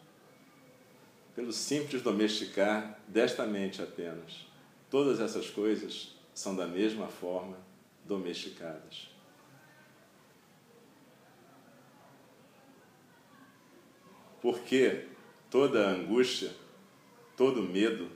Pelo 1.35 1.51
simples 1.51 2.01
domesticar 2.01 2.99
desta 3.07 3.45
mente 3.45 3.81
apenas, 3.81 4.45
todas 4.89 5.19
essas 5.19 5.49
coisas 5.49 6.15
são 6.33 6.55
da 6.55 6.67
mesma 6.67 7.07
forma 7.07 7.57
domesticadas. 8.05 9.09
Porque 14.41 15.07
toda 15.49 15.87
angústia, 15.89 16.51
todo 17.35 17.63
medo 17.63 18.11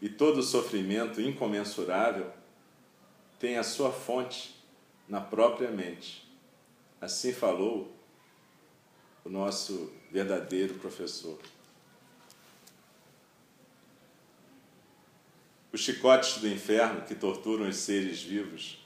e 0.00 0.08
todo 0.08 0.42
sofrimento 0.42 1.20
incomensurável 1.20 2.32
tem 3.38 3.56
a 3.56 3.62
sua 3.62 3.92
fonte 3.92 4.56
na 5.06 5.20
própria 5.20 5.70
mente. 5.70 6.26
Assim 7.00 7.32
falou 7.32 7.94
o 9.24 9.28
nosso 9.28 9.92
verdadeiro 10.10 10.74
professor. 10.74 11.38
Os 15.72 15.80
chicotes 15.80 16.38
do 16.38 16.48
inferno 16.48 17.02
que 17.02 17.14
torturam 17.14 17.68
os 17.68 17.76
seres 17.76 18.22
vivos, 18.22 18.84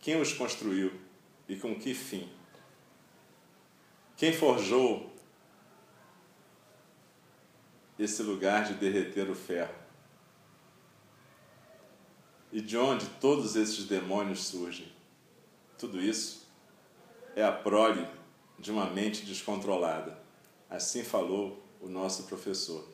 quem 0.00 0.20
os 0.20 0.32
construiu 0.32 0.92
e 1.48 1.56
com 1.56 1.74
que 1.74 1.94
fim? 1.94 2.28
Quem 4.16 4.32
forjou 4.32 5.08
esse 7.98 8.22
lugar 8.22 8.64
de 8.64 8.74
derreter 8.74 9.28
o 9.28 9.34
ferro. 9.34 9.74
E 12.52 12.60
de 12.60 12.76
onde 12.76 13.06
todos 13.20 13.56
esses 13.56 13.84
demônios 13.84 14.44
surgem? 14.44 14.90
Tudo 15.76 16.00
isso 16.00 16.46
é 17.34 17.42
a 17.42 17.52
prole 17.52 18.06
de 18.58 18.70
uma 18.70 18.86
mente 18.86 19.24
descontrolada. 19.24 20.18
Assim 20.70 21.02
falou 21.02 21.62
o 21.80 21.88
nosso 21.88 22.24
professor. 22.24 22.88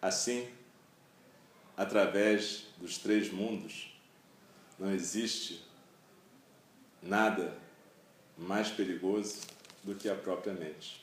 Assim, 0.00 0.48
através 1.82 2.66
dos 2.78 2.96
três 2.96 3.30
mundos, 3.32 3.92
não 4.78 4.92
existe 4.92 5.64
nada 7.02 7.58
mais 8.38 8.68
perigoso 8.68 9.40
do 9.82 9.92
que 9.96 10.08
a 10.08 10.14
própria 10.14 10.54
mente. 10.54 11.02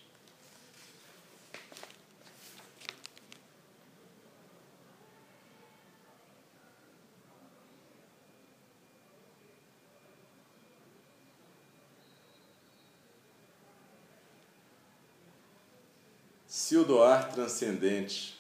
Se 16.48 16.78
o 16.78 16.86
doar 16.86 17.32
transcendente 17.32 18.39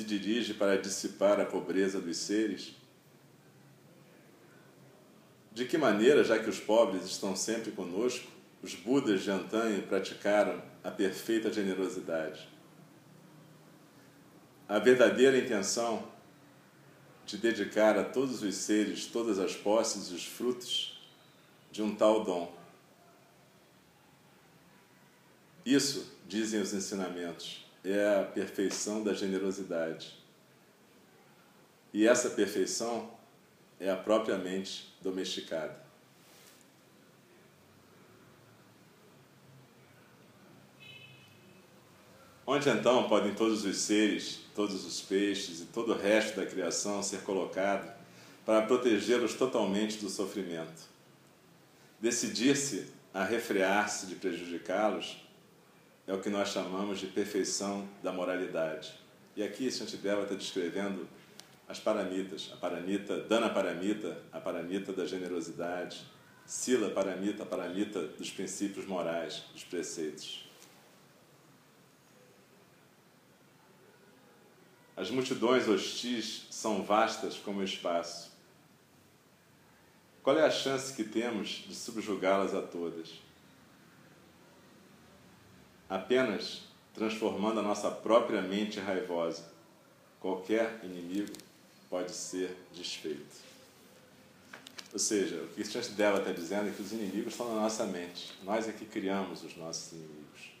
se 0.00 0.06
dirige 0.06 0.54
para 0.54 0.80
dissipar 0.80 1.38
a 1.40 1.44
pobreza 1.44 2.00
dos 2.00 2.16
seres, 2.16 2.74
de 5.52 5.66
que 5.66 5.76
maneira, 5.76 6.24
já 6.24 6.38
que 6.38 6.48
os 6.48 6.58
pobres 6.58 7.04
estão 7.04 7.36
sempre 7.36 7.70
conosco, 7.72 8.26
os 8.62 8.74
Budas 8.74 9.22
de 9.22 9.30
antanho 9.30 9.82
praticaram 9.82 10.62
a 10.82 10.90
perfeita 10.90 11.52
generosidade? 11.52 12.48
A 14.66 14.78
verdadeira 14.78 15.36
intenção 15.36 16.08
de 17.26 17.36
dedicar 17.36 17.98
a 17.98 18.04
todos 18.04 18.42
os 18.42 18.54
seres 18.54 19.04
todas 19.06 19.38
as 19.38 19.54
posses 19.54 20.10
e 20.10 20.14
os 20.14 20.24
frutos 20.24 20.98
de 21.70 21.82
um 21.82 21.94
tal 21.94 22.24
dom. 22.24 22.54
Isso 25.66 26.16
dizem 26.26 26.60
os 26.60 26.72
ensinamentos, 26.72 27.69
é 27.84 28.20
a 28.20 28.24
perfeição 28.24 29.02
da 29.02 29.14
generosidade. 29.14 30.18
E 31.92 32.06
essa 32.06 32.30
perfeição 32.30 33.10
é 33.78 33.90
a 33.90 33.96
própria 33.96 34.36
mente 34.36 34.94
domesticada. 35.00 35.90
Onde 42.46 42.68
então 42.68 43.08
podem 43.08 43.32
todos 43.32 43.64
os 43.64 43.76
seres, 43.76 44.40
todos 44.54 44.84
os 44.84 45.00
peixes 45.00 45.60
e 45.60 45.66
todo 45.66 45.92
o 45.92 45.96
resto 45.96 46.36
da 46.36 46.44
criação 46.44 47.02
ser 47.02 47.22
colocado 47.22 47.96
para 48.44 48.62
protegê-los 48.62 49.34
totalmente 49.34 49.98
do 49.98 50.08
sofrimento? 50.08 50.82
Decidir-se 52.00 52.88
a 53.14 53.22
refrear-se 53.22 54.06
de 54.06 54.16
prejudicá-los 54.16 55.18
é 56.06 56.12
o 56.12 56.20
que 56.20 56.30
nós 56.30 56.48
chamamos 56.48 56.98
de 56.98 57.06
perfeição 57.06 57.88
da 58.02 58.12
moralidade. 58.12 58.92
E 59.36 59.42
aqui 59.42 59.70
Shantideva 59.70 60.22
está 60.22 60.34
descrevendo 60.34 61.08
as 61.68 61.78
paramitas, 61.78 62.50
a 62.52 62.56
paramita, 62.56 63.20
Dana 63.20 63.48
paramita, 63.48 64.20
a 64.32 64.40
paramita 64.40 64.92
da 64.92 65.06
generosidade, 65.06 66.04
Sila 66.44 66.90
paramita, 66.90 67.44
a 67.44 67.46
paramita 67.46 68.02
dos 68.08 68.28
princípios 68.30 68.84
morais, 68.84 69.44
dos 69.52 69.62
preceitos. 69.62 70.50
As 74.96 75.10
multidões 75.10 75.68
hostis 75.68 76.48
são 76.50 76.82
vastas 76.82 77.36
como 77.36 77.60
o 77.60 77.64
espaço. 77.64 78.32
Qual 80.22 80.36
é 80.36 80.44
a 80.44 80.50
chance 80.50 80.92
que 80.92 81.04
temos 81.04 81.64
de 81.66 81.74
subjugá-las 81.74 82.52
a 82.52 82.60
todas? 82.60 83.10
Apenas 85.90 86.62
transformando 86.94 87.58
a 87.58 87.62
nossa 87.62 87.90
própria 87.90 88.40
mente 88.40 88.78
raivosa. 88.78 89.44
Qualquer 90.20 90.80
inimigo 90.84 91.32
pode 91.88 92.12
ser 92.12 92.56
desfeito. 92.72 93.50
Ou 94.92 94.98
seja, 94.98 95.42
o 95.42 95.48
que 95.48 95.62
Christian 95.62 95.94
Deva 95.94 96.18
está 96.18 96.32
dizendo 96.32 96.68
é 96.68 96.72
que 96.72 96.82
os 96.82 96.92
inimigos 96.92 97.32
estão 97.32 97.54
na 97.54 97.62
nossa 97.62 97.84
mente. 97.86 98.32
Nós 98.44 98.68
é 98.68 98.72
que 98.72 98.84
criamos 98.84 99.42
os 99.42 99.56
nossos 99.56 99.92
inimigos. 99.92 100.52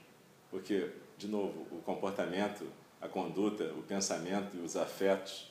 Porque, 0.50 0.90
de 1.16 1.28
novo, 1.28 1.66
o 1.70 1.80
comportamento, 1.82 2.66
a 3.00 3.08
conduta, 3.08 3.64
o 3.76 3.82
pensamento 3.82 4.56
e 4.56 4.60
os 4.60 4.76
afetos 4.76 5.50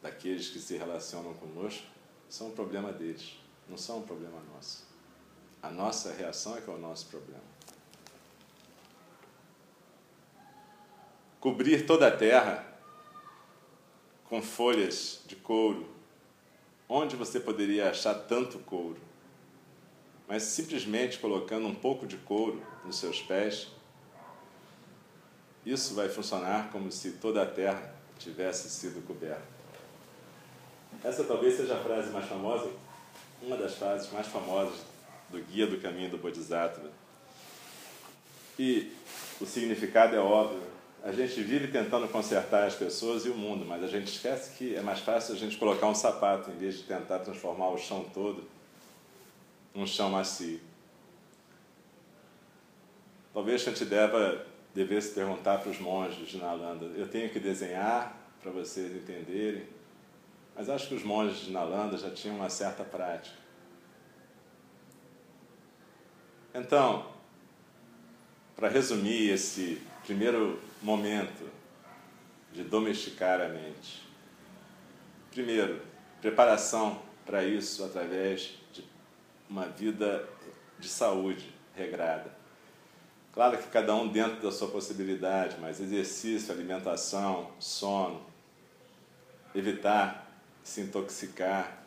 daqueles 0.00 0.48
que 0.48 0.58
se 0.58 0.76
relacionam 0.76 1.32
conosco 1.34 1.86
são 2.28 2.48
um 2.48 2.52
problema 2.52 2.92
deles, 2.92 3.36
não 3.68 3.76
são 3.76 3.98
um 3.98 4.02
problema 4.02 4.40
nosso. 4.54 4.84
A 5.62 5.70
nossa 5.70 6.12
reação 6.12 6.56
é 6.56 6.60
que 6.60 6.68
é 6.68 6.72
o 6.72 6.78
nosso 6.78 7.06
problema. 7.06 7.51
Cobrir 11.42 11.84
toda 11.84 12.08
a 12.08 12.10
terra 12.10 12.66
com 14.24 14.40
folhas 14.40 15.20
de 15.26 15.36
couro. 15.36 15.86
Onde 16.88 17.16
você 17.16 17.38
poderia 17.38 17.90
achar 17.90 18.14
tanto 18.14 18.58
couro? 18.60 19.12
mas 20.32 20.44
simplesmente 20.44 21.18
colocando 21.18 21.66
um 21.66 21.74
pouco 21.74 22.06
de 22.06 22.16
couro 22.16 22.62
nos 22.86 22.96
seus 22.96 23.20
pés, 23.20 23.68
isso 25.66 25.94
vai 25.94 26.08
funcionar 26.08 26.70
como 26.70 26.90
se 26.90 27.10
toda 27.12 27.42
a 27.42 27.46
terra 27.46 27.94
tivesse 28.18 28.70
sido 28.70 29.06
coberta. 29.06 29.42
Essa 31.04 31.24
talvez 31.24 31.58
seja 31.58 31.74
a 31.74 31.84
frase 31.84 32.10
mais 32.10 32.24
famosa, 32.24 32.70
uma 33.42 33.58
das 33.58 33.74
frases 33.74 34.10
mais 34.10 34.26
famosas 34.26 34.80
do 35.28 35.38
Guia 35.38 35.66
do 35.66 35.78
Caminho 35.78 36.08
do 36.08 36.16
Bodhisattva. 36.16 36.90
E 38.58 38.90
o 39.38 39.44
significado 39.44 40.16
é 40.16 40.18
óbvio. 40.18 40.71
A 41.04 41.10
gente 41.10 41.42
vive 41.42 41.66
tentando 41.66 42.06
consertar 42.08 42.64
as 42.64 42.76
pessoas 42.76 43.26
e 43.26 43.28
o 43.28 43.34
mundo, 43.34 43.64
mas 43.66 43.82
a 43.82 43.88
gente 43.88 44.06
esquece 44.06 44.56
que 44.56 44.76
é 44.76 44.80
mais 44.80 45.00
fácil 45.00 45.34
a 45.34 45.36
gente 45.36 45.56
colocar 45.56 45.88
um 45.88 45.94
sapato 45.94 46.48
em 46.50 46.56
vez 46.56 46.76
de 46.76 46.84
tentar 46.84 47.18
transformar 47.18 47.70
o 47.70 47.78
chão 47.78 48.06
todo 48.14 48.44
num 49.74 49.84
chão 49.84 50.10
macio. 50.10 50.60
Talvez 53.34 53.62
Shantideva 53.62 54.46
devesse 54.72 55.12
perguntar 55.12 55.58
para 55.58 55.70
os 55.70 55.80
monges 55.80 56.28
de 56.28 56.38
Nalanda: 56.38 56.84
eu 56.96 57.08
tenho 57.08 57.30
que 57.30 57.40
desenhar 57.40 58.16
para 58.40 58.52
vocês 58.52 58.94
entenderem? 58.94 59.66
Mas 60.54 60.68
acho 60.68 60.86
que 60.86 60.94
os 60.94 61.02
monges 61.02 61.38
de 61.38 61.50
Nalanda 61.50 61.98
já 61.98 62.10
tinham 62.10 62.36
uma 62.36 62.50
certa 62.50 62.84
prática. 62.84 63.36
Então, 66.54 67.10
para 68.54 68.68
resumir 68.68 69.30
esse 69.30 69.82
primeiro 70.04 70.60
momento 70.82 71.48
de 72.52 72.62
domesticar 72.62 73.40
a 73.40 73.48
mente. 73.48 74.02
Primeiro, 75.30 75.80
preparação 76.20 77.00
para 77.24 77.44
isso 77.44 77.84
através 77.84 78.58
de 78.72 78.84
uma 79.48 79.66
vida 79.68 80.28
de 80.78 80.88
saúde 80.88 81.52
regrada. 81.74 82.30
Claro 83.32 83.56
que 83.56 83.68
cada 83.68 83.94
um 83.94 84.08
dentro 84.08 84.42
da 84.42 84.52
sua 84.52 84.68
possibilidade, 84.68 85.56
mas 85.58 85.80
exercício, 85.80 86.52
alimentação, 86.52 87.50
sono, 87.58 88.26
evitar 89.54 90.22
se 90.62 90.80
intoxicar, 90.80 91.84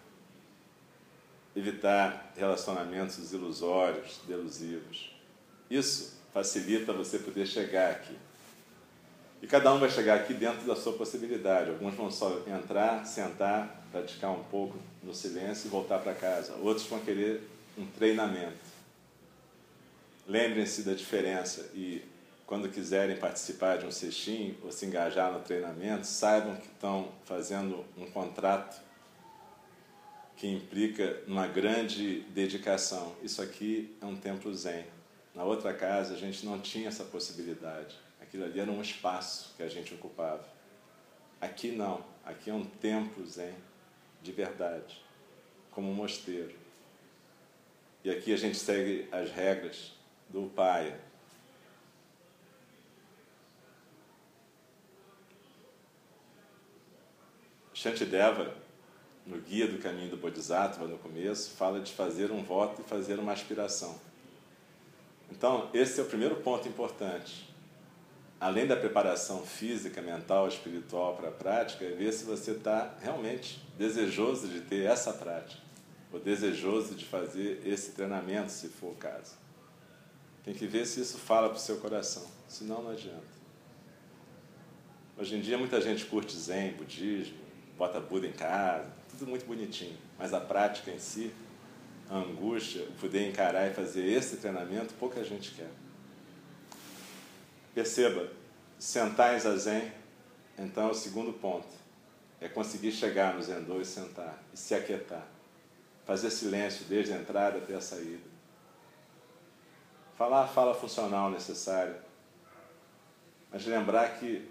evitar 1.55 2.33
relacionamentos 2.35 3.31
ilusórios, 3.31 4.19
delusivos. 4.27 5.15
Isso 5.69 6.19
facilita 6.33 6.91
você 6.91 7.19
poder 7.19 7.45
chegar 7.45 7.91
aqui. 7.91 8.15
E 9.45 9.47
cada 9.47 9.71
um 9.71 9.77
vai 9.77 9.91
chegar 9.91 10.15
aqui 10.15 10.33
dentro 10.33 10.65
da 10.65 10.75
sua 10.75 10.93
possibilidade. 10.93 11.69
Alguns 11.69 11.93
vão 11.93 12.09
só 12.09 12.41
entrar, 12.47 13.05
sentar, 13.05 13.85
praticar 13.91 14.31
um 14.31 14.43
pouco 14.45 14.75
no 15.03 15.13
silêncio 15.13 15.67
e 15.67 15.69
voltar 15.69 15.99
para 15.99 16.15
casa. 16.15 16.55
Outros 16.63 16.87
vão 16.87 16.99
querer 17.01 17.47
um 17.77 17.85
treinamento. 17.85 18.57
Lembrem-se 20.27 20.81
da 20.81 20.95
diferença 20.95 21.69
e 21.75 22.01
quando 22.47 22.67
quiserem 22.69 23.17
participar 23.17 23.77
de 23.77 23.85
um 23.85 23.91
sextim 23.91 24.57
ou 24.63 24.71
se 24.71 24.87
engajar 24.87 25.31
no 25.31 25.41
treinamento, 25.41 26.07
saibam 26.07 26.55
que 26.55 26.65
estão 26.65 27.09
fazendo 27.25 27.85
um 27.95 28.07
contrato 28.07 28.81
que 30.37 30.47
implica 30.47 31.21
uma 31.27 31.45
grande 31.45 32.21
dedicação. 32.33 33.15
Isso 33.21 33.43
aqui 33.43 33.95
é 34.01 34.07
um 34.07 34.15
templo 34.15 34.51
zen. 34.55 34.85
Na 35.35 35.43
outra 35.43 35.71
casa 35.71 36.15
a 36.15 36.17
gente 36.17 36.43
não 36.43 36.59
tinha 36.59 36.87
essa 36.87 37.03
possibilidade. 37.03 38.04
Aquilo 38.35 38.47
ali 38.47 38.59
era 38.59 38.69
um 38.69 38.81
espaço 38.81 39.53
que 39.55 39.63
a 39.63 39.69
gente 39.69 39.93
ocupava. 39.93 40.45
Aqui 41.39 41.71
não. 41.71 42.03
Aqui 42.25 42.49
é 42.49 42.53
um 42.53 42.65
templo 42.65 43.25
zen 43.25 43.55
de 44.21 44.29
verdade, 44.33 45.01
como 45.71 45.89
um 45.89 45.93
mosteiro. 45.93 46.53
E 48.03 48.11
aqui 48.11 48.33
a 48.33 48.35
gente 48.35 48.57
segue 48.57 49.07
as 49.09 49.31
regras 49.31 49.93
do 50.27 50.47
Upaya, 50.47 50.99
Shantideva, 57.73 58.53
no 59.25 59.39
Guia 59.39 59.65
do 59.65 59.77
Caminho 59.77 60.09
do 60.09 60.17
Bodhisattva, 60.17 60.85
no 60.87 60.97
começo, 60.97 61.51
fala 61.51 61.79
de 61.79 61.93
fazer 61.93 62.31
um 62.31 62.43
voto 62.43 62.81
e 62.81 62.83
fazer 62.83 63.17
uma 63.17 63.31
aspiração. 63.31 63.97
Então, 65.31 65.69
esse 65.73 66.01
é 66.01 66.03
o 66.03 66.07
primeiro 66.07 66.35
ponto 66.37 66.67
importante. 66.67 67.54
Além 68.45 68.67
da 68.67 68.75
preparação 68.75 69.43
física, 69.43 70.03
mental, 70.03 70.47
espiritual 70.47 71.15
para 71.15 71.29
a 71.29 71.31
prática, 71.31 71.83
é 71.83 71.89
ver 71.89 72.13
se 72.13 72.25
você 72.25 72.51
está 72.51 72.93
realmente 73.01 73.59
desejoso 73.75 74.47
de 74.47 74.61
ter 74.61 74.85
essa 74.85 75.11
prática, 75.11 75.63
ou 76.13 76.19
desejoso 76.19 76.93
de 76.93 77.05
fazer 77.05 77.63
esse 77.65 77.93
treinamento, 77.93 78.51
se 78.51 78.67
for 78.67 78.91
o 78.91 78.95
caso. 78.97 79.33
Tem 80.43 80.53
que 80.53 80.67
ver 80.67 80.85
se 80.85 81.01
isso 81.01 81.17
fala 81.17 81.49
para 81.49 81.57
o 81.57 81.59
seu 81.59 81.77
coração, 81.77 82.23
senão 82.47 82.83
não 82.83 82.91
adianta. 82.91 83.33
Hoje 85.17 85.37
em 85.37 85.41
dia, 85.41 85.57
muita 85.57 85.81
gente 85.81 86.05
curte 86.05 86.37
Zen, 86.37 86.73
budismo, 86.73 87.39
bota 87.75 87.99
Buda 87.99 88.27
em 88.27 88.31
casa, 88.31 88.93
tudo 89.09 89.25
muito 89.25 89.47
bonitinho. 89.47 89.97
Mas 90.19 90.35
a 90.35 90.39
prática 90.39 90.91
em 90.91 90.99
si, 90.99 91.33
a 92.07 92.17
angústia, 92.17 92.85
poder 93.01 93.27
encarar 93.27 93.71
e 93.71 93.73
fazer 93.73 94.05
esse 94.05 94.37
treinamento, 94.37 94.93
pouca 94.99 95.23
gente 95.23 95.49
quer. 95.49 95.71
Perceba, 97.75 98.31
sentar 98.79 99.35
em 99.35 99.39
zazen, 99.39 99.91
então 100.57 100.87
é 100.87 100.91
o 100.91 100.95
segundo 100.95 101.33
ponto. 101.33 101.67
É 102.41 102.49
conseguir 102.49 102.91
chegar 102.91 103.35
no 103.35 103.43
Zendô 103.43 103.79
e 103.79 103.85
sentar, 103.85 104.41
e 104.53 104.57
se 104.57 104.73
aquietar. 104.73 105.27
Fazer 106.05 106.31
silêncio 106.31 106.85
desde 106.85 107.13
a 107.13 107.17
entrada 107.17 107.59
até 107.59 107.75
a 107.75 107.81
saída. 107.81 108.23
Falar 110.17 110.45
a 110.45 110.47
fala 110.47 110.73
funcional 110.73 111.29
necessária. 111.29 112.01
Mas 113.51 113.65
lembrar 113.65 114.17
que, 114.17 114.49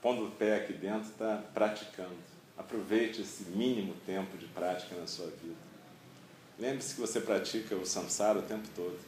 pondo 0.00 0.26
o 0.26 0.30
pé 0.30 0.56
aqui 0.56 0.72
dentro, 0.72 1.10
está 1.10 1.42
praticando 1.52 2.36
Aproveite 2.56 3.20
esse 3.20 3.44
mínimo 3.50 3.94
tempo 4.06 4.38
de 4.38 4.46
prática 4.46 4.94
na 4.96 5.06
sua 5.06 5.26
vida. 5.26 5.66
Lembre-se 6.58 6.94
que 6.94 7.00
você 7.00 7.20
pratica 7.20 7.76
o 7.76 7.84
samsara 7.84 8.38
o 8.38 8.42
tempo 8.42 8.66
todo. 8.74 8.98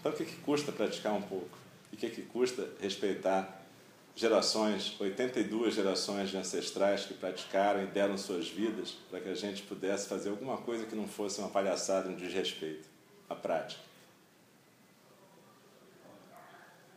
Então, 0.00 0.10
o 0.10 0.14
que, 0.14 0.24
que 0.24 0.36
custa 0.36 0.72
praticar 0.72 1.12
um 1.12 1.20
pouco? 1.20 1.65
O 1.96 1.98
que, 1.98 2.10
que 2.10 2.20
custa 2.20 2.68
respeitar 2.78 3.62
gerações, 4.14 4.94
82 5.00 5.74
gerações 5.74 6.28
de 6.28 6.36
ancestrais 6.36 7.06
que 7.06 7.14
praticaram 7.14 7.82
e 7.82 7.86
deram 7.86 8.18
suas 8.18 8.46
vidas 8.46 8.90
para 9.08 9.18
que 9.18 9.30
a 9.30 9.34
gente 9.34 9.62
pudesse 9.62 10.06
fazer 10.06 10.28
alguma 10.28 10.58
coisa 10.58 10.84
que 10.84 10.94
não 10.94 11.08
fosse 11.08 11.40
uma 11.40 11.48
palhaçada, 11.48 12.10
um 12.10 12.14
desrespeito 12.14 12.86
à 13.30 13.34
prática. 13.34 13.80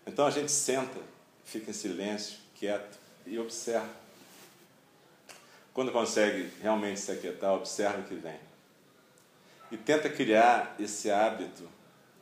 Então 0.05 0.27
a 0.27 0.31
gente 0.31 0.51
senta, 0.51 0.99
fica 1.45 1.71
em 1.71 1.73
silêncio, 1.73 2.37
quieto 2.55 2.99
e 3.25 3.39
observa. 3.39 3.89
Quando 5.73 5.93
consegue 5.93 6.51
realmente 6.61 6.99
se 6.99 7.09
aquietar, 7.09 7.53
observa 7.53 7.99
o 7.99 8.03
que 8.03 8.15
vem. 8.15 8.37
E 9.71 9.77
tenta 9.77 10.09
criar 10.09 10.75
esse 10.77 11.09
hábito 11.09 11.69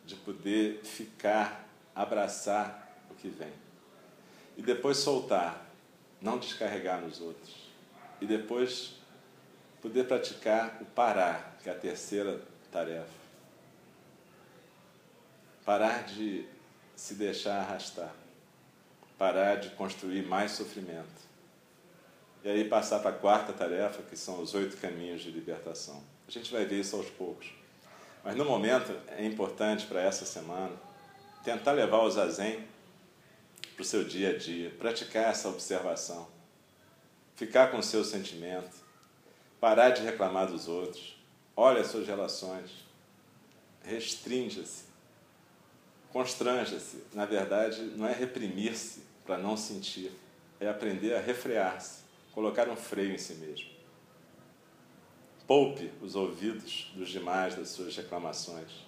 de 0.05 0.15
poder 0.15 0.81
ficar, 0.83 1.66
abraçar 2.01 2.95
o 3.09 3.15
que 3.15 3.27
vem. 3.27 3.51
E 4.55 4.61
depois 4.61 4.97
soltar, 4.97 5.65
não 6.21 6.37
descarregar 6.37 7.01
nos 7.01 7.19
outros. 7.21 7.55
E 8.21 8.25
depois 8.25 8.95
poder 9.81 10.07
praticar 10.07 10.77
o 10.81 10.85
parar, 10.85 11.57
que 11.61 11.69
é 11.69 11.71
a 11.71 11.75
terceira 11.75 12.41
tarefa. 12.71 13.17
Parar 15.65 16.03
de 16.03 16.45
se 16.95 17.15
deixar 17.15 17.59
arrastar. 17.59 18.13
Parar 19.17 19.55
de 19.55 19.69
construir 19.71 20.25
mais 20.25 20.51
sofrimento 20.51 21.27
e 22.47 22.49
aí 22.49 22.63
passar 22.63 22.99
para 22.99 23.09
a 23.09 23.13
quarta 23.13 23.51
tarefa, 23.51 24.01
que 24.03 24.15
são 24.15 24.41
os 24.41 24.53
oito 24.53 24.77
caminhos 24.77 25.21
de 25.21 25.29
libertação. 25.29 26.01
A 26.25 26.31
gente 26.31 26.49
vai 26.49 26.65
ver 26.65 26.79
isso 26.79 26.95
aos 26.95 27.09
poucos. 27.09 27.51
Mas 28.23 28.37
no 28.37 28.45
momento 28.45 28.97
é 29.09 29.25
importante 29.25 29.85
para 29.85 30.01
essa 30.01 30.25
semana 30.25 30.71
tentar 31.47 31.71
levar 31.71 31.99
o 31.99 32.11
zazen 32.11 32.67
para 33.73 33.81
o 33.81 33.85
seu 33.85 34.03
dia 34.03 34.31
a 34.31 34.37
dia, 34.37 34.69
praticar 34.71 35.31
essa 35.31 35.47
observação, 35.47 36.27
ficar 37.37 37.71
com 37.71 37.77
o 37.77 37.83
seu 37.83 38.03
sentimento, 38.03 38.75
parar 39.57 39.91
de 39.91 40.01
reclamar 40.01 40.47
dos 40.47 40.67
outros, 40.67 41.17
olha 41.55 41.79
as 41.79 41.87
suas 41.87 42.05
relações, 42.05 42.69
restrinja-se, 43.81 44.83
constranja-se. 46.11 47.05
Na 47.13 47.23
verdade, 47.23 47.81
não 47.95 48.05
é 48.05 48.11
reprimir-se 48.11 49.03
para 49.25 49.37
não 49.37 49.55
sentir, 49.55 50.11
é 50.59 50.67
aprender 50.67 51.13
a 51.13 51.21
refrear-se 51.21 52.01
colocar 52.33 52.67
um 52.67 52.75
freio 52.75 53.13
em 53.13 53.17
si 53.17 53.35
mesmo. 53.35 53.69
Poupe 55.47 55.93
os 56.01 56.13
ouvidos 56.13 56.91
dos 56.93 57.07
demais 57.07 57.55
das 57.55 57.69
suas 57.69 57.95
reclamações. 57.95 58.86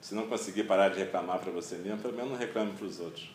Se 0.00 0.14
não 0.14 0.28
conseguir 0.28 0.64
parar 0.64 0.90
de 0.90 0.98
reclamar 0.98 1.40
para 1.40 1.50
você 1.50 1.76
mesmo, 1.76 1.98
pelo 1.98 2.14
menos 2.14 2.32
não 2.32 2.38
reclame 2.38 2.72
para 2.72 2.86
os 2.86 3.00
outros. 3.00 3.30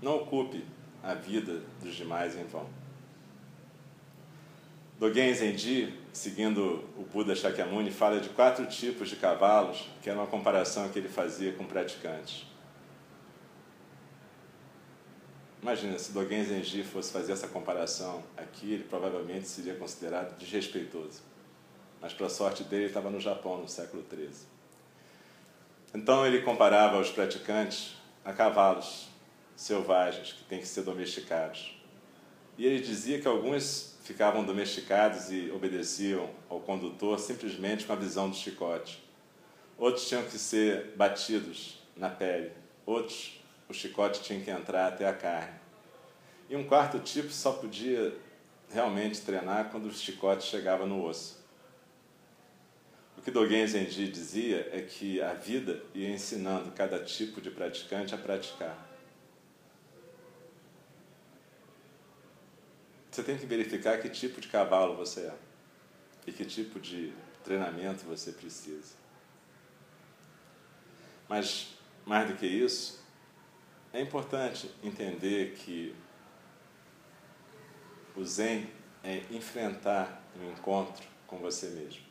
Não 0.00 0.16
ocupe 0.16 0.64
a 1.02 1.14
vida 1.14 1.62
dos 1.80 1.94
demais 1.94 2.36
em 2.36 2.44
vão. 2.44 2.66
Dogen 4.98 5.32
Zenji, 5.32 5.94
seguindo 6.12 6.84
o 6.96 7.04
Buda 7.04 7.34
Shakyamuni, 7.34 7.92
fala 7.92 8.18
de 8.18 8.30
quatro 8.30 8.66
tipos 8.66 9.08
de 9.08 9.14
cavalos, 9.14 9.88
que 10.02 10.10
era 10.10 10.18
uma 10.18 10.26
comparação 10.26 10.88
que 10.88 10.98
ele 10.98 11.08
fazia 11.08 11.52
com 11.52 11.64
praticantes. 11.64 12.46
Imagina, 15.62 15.96
se 15.98 16.12
Dogen 16.12 16.44
Zenji 16.44 16.82
fosse 16.82 17.12
fazer 17.12 17.32
essa 17.32 17.46
comparação 17.46 18.24
aqui, 18.36 18.72
ele 18.72 18.84
provavelmente 18.84 19.46
seria 19.46 19.74
considerado 19.74 20.36
desrespeitoso. 20.36 21.22
Mas, 22.00 22.12
para 22.12 22.28
sorte 22.28 22.64
dele, 22.64 22.82
ele 22.82 22.90
estava 22.90 23.10
no 23.10 23.20
Japão, 23.20 23.58
no 23.58 23.68
século 23.68 24.04
XIII. 24.08 24.30
Então, 25.94 26.26
ele 26.26 26.42
comparava 26.42 26.98
os 26.98 27.10
praticantes 27.10 27.96
a 28.24 28.32
cavalos 28.32 29.08
selvagens 29.56 30.32
que 30.32 30.44
têm 30.44 30.60
que 30.60 30.68
ser 30.68 30.82
domesticados. 30.82 31.76
E 32.56 32.66
ele 32.66 32.80
dizia 32.80 33.20
que 33.20 33.26
alguns 33.26 33.96
ficavam 34.02 34.44
domesticados 34.44 35.30
e 35.30 35.50
obedeciam 35.50 36.30
ao 36.48 36.60
condutor 36.60 37.18
simplesmente 37.18 37.84
com 37.84 37.92
a 37.92 37.96
visão 37.96 38.30
do 38.30 38.36
chicote. 38.36 39.02
Outros 39.76 40.08
tinham 40.08 40.22
que 40.24 40.38
ser 40.38 40.94
batidos 40.96 41.78
na 41.96 42.08
pele. 42.08 42.52
Outros 42.86 43.38
o 43.68 43.74
chicote 43.74 44.22
tinha 44.22 44.40
que 44.40 44.50
entrar 44.50 44.88
até 44.88 45.06
a 45.06 45.12
carne. 45.12 45.58
E 46.48 46.56
um 46.56 46.64
quarto 46.64 46.98
tipo 47.00 47.30
só 47.30 47.52
podia 47.52 48.16
realmente 48.70 49.20
treinar 49.20 49.70
quando 49.70 49.86
o 49.86 49.92
chicote 49.92 50.44
chegava 50.44 50.86
no 50.86 51.04
osso. 51.04 51.37
O 53.18 53.20
que 53.20 53.32
Dogen 53.32 53.66
Zenji 53.66 54.08
dizia 54.08 54.70
é 54.72 54.80
que 54.80 55.20
a 55.20 55.34
vida 55.34 55.82
ia 55.92 56.08
ensinando 56.08 56.70
cada 56.70 57.02
tipo 57.02 57.40
de 57.40 57.50
praticante 57.50 58.14
a 58.14 58.16
praticar. 58.16 58.78
Você 63.10 63.24
tem 63.24 63.36
que 63.36 63.44
verificar 63.44 64.00
que 64.00 64.08
tipo 64.08 64.40
de 64.40 64.46
cavalo 64.46 64.94
você 64.94 65.22
é 65.22 65.34
e 66.28 66.32
que 66.32 66.44
tipo 66.44 66.78
de 66.78 67.12
treinamento 67.42 68.04
você 68.04 68.30
precisa. 68.30 68.94
Mas, 71.28 71.74
mais 72.06 72.28
do 72.30 72.36
que 72.36 72.46
isso, 72.46 73.04
é 73.92 74.00
importante 74.00 74.70
entender 74.80 75.56
que 75.56 75.92
o 78.14 78.24
Zen 78.24 78.70
é 79.02 79.24
enfrentar 79.32 80.22
um 80.40 80.52
encontro 80.52 81.04
com 81.26 81.38
você 81.38 81.68
mesmo. 81.70 82.07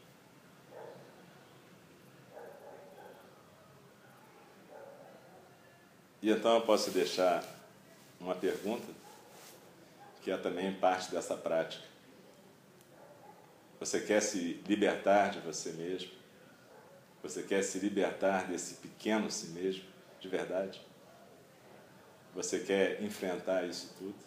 E 6.22 6.30
então 6.30 6.56
eu 6.56 6.62
posso 6.62 6.92
deixar 6.92 7.44
uma 8.20 8.36
pergunta, 8.36 8.88
que 10.24 10.32
é 10.32 10.38
também 10.38 10.74
parte 10.74 11.12
dessa 11.12 11.36
prática. 11.36 11.86
Você 13.80 14.02
quer 14.02 14.22
se 14.22 14.62
libertar 14.68 15.30
de 15.30 15.40
você 15.40 15.72
mesmo? 15.72 16.12
Você 17.22 17.44
quer 17.44 17.64
se 17.64 17.80
libertar 17.80 18.48
desse 18.48 18.76
pequeno 18.76 19.30
si 19.30 19.48
mesmo, 19.48 19.84
de 20.20 20.28
verdade? 20.28 20.82
Você 22.34 22.60
quer 22.60 23.02
enfrentar 23.04 23.64
isso 23.66 23.94
tudo? 23.98 24.27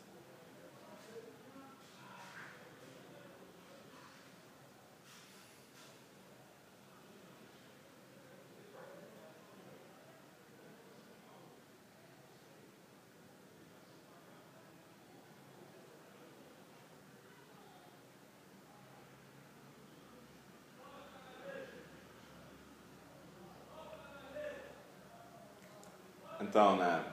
Então, 26.51 26.74
na 26.74 27.05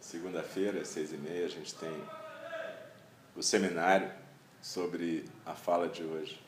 Segunda-feira, 0.00 0.80
às 0.80 0.86
seis 0.86 1.12
e 1.12 1.16
meia, 1.16 1.44
a 1.44 1.48
gente 1.48 1.74
tem 1.74 1.92
o 3.34 3.42
seminário 3.42 4.08
sobre 4.62 5.24
a 5.44 5.56
fala 5.56 5.88
de 5.88 6.04
hoje. 6.04 6.40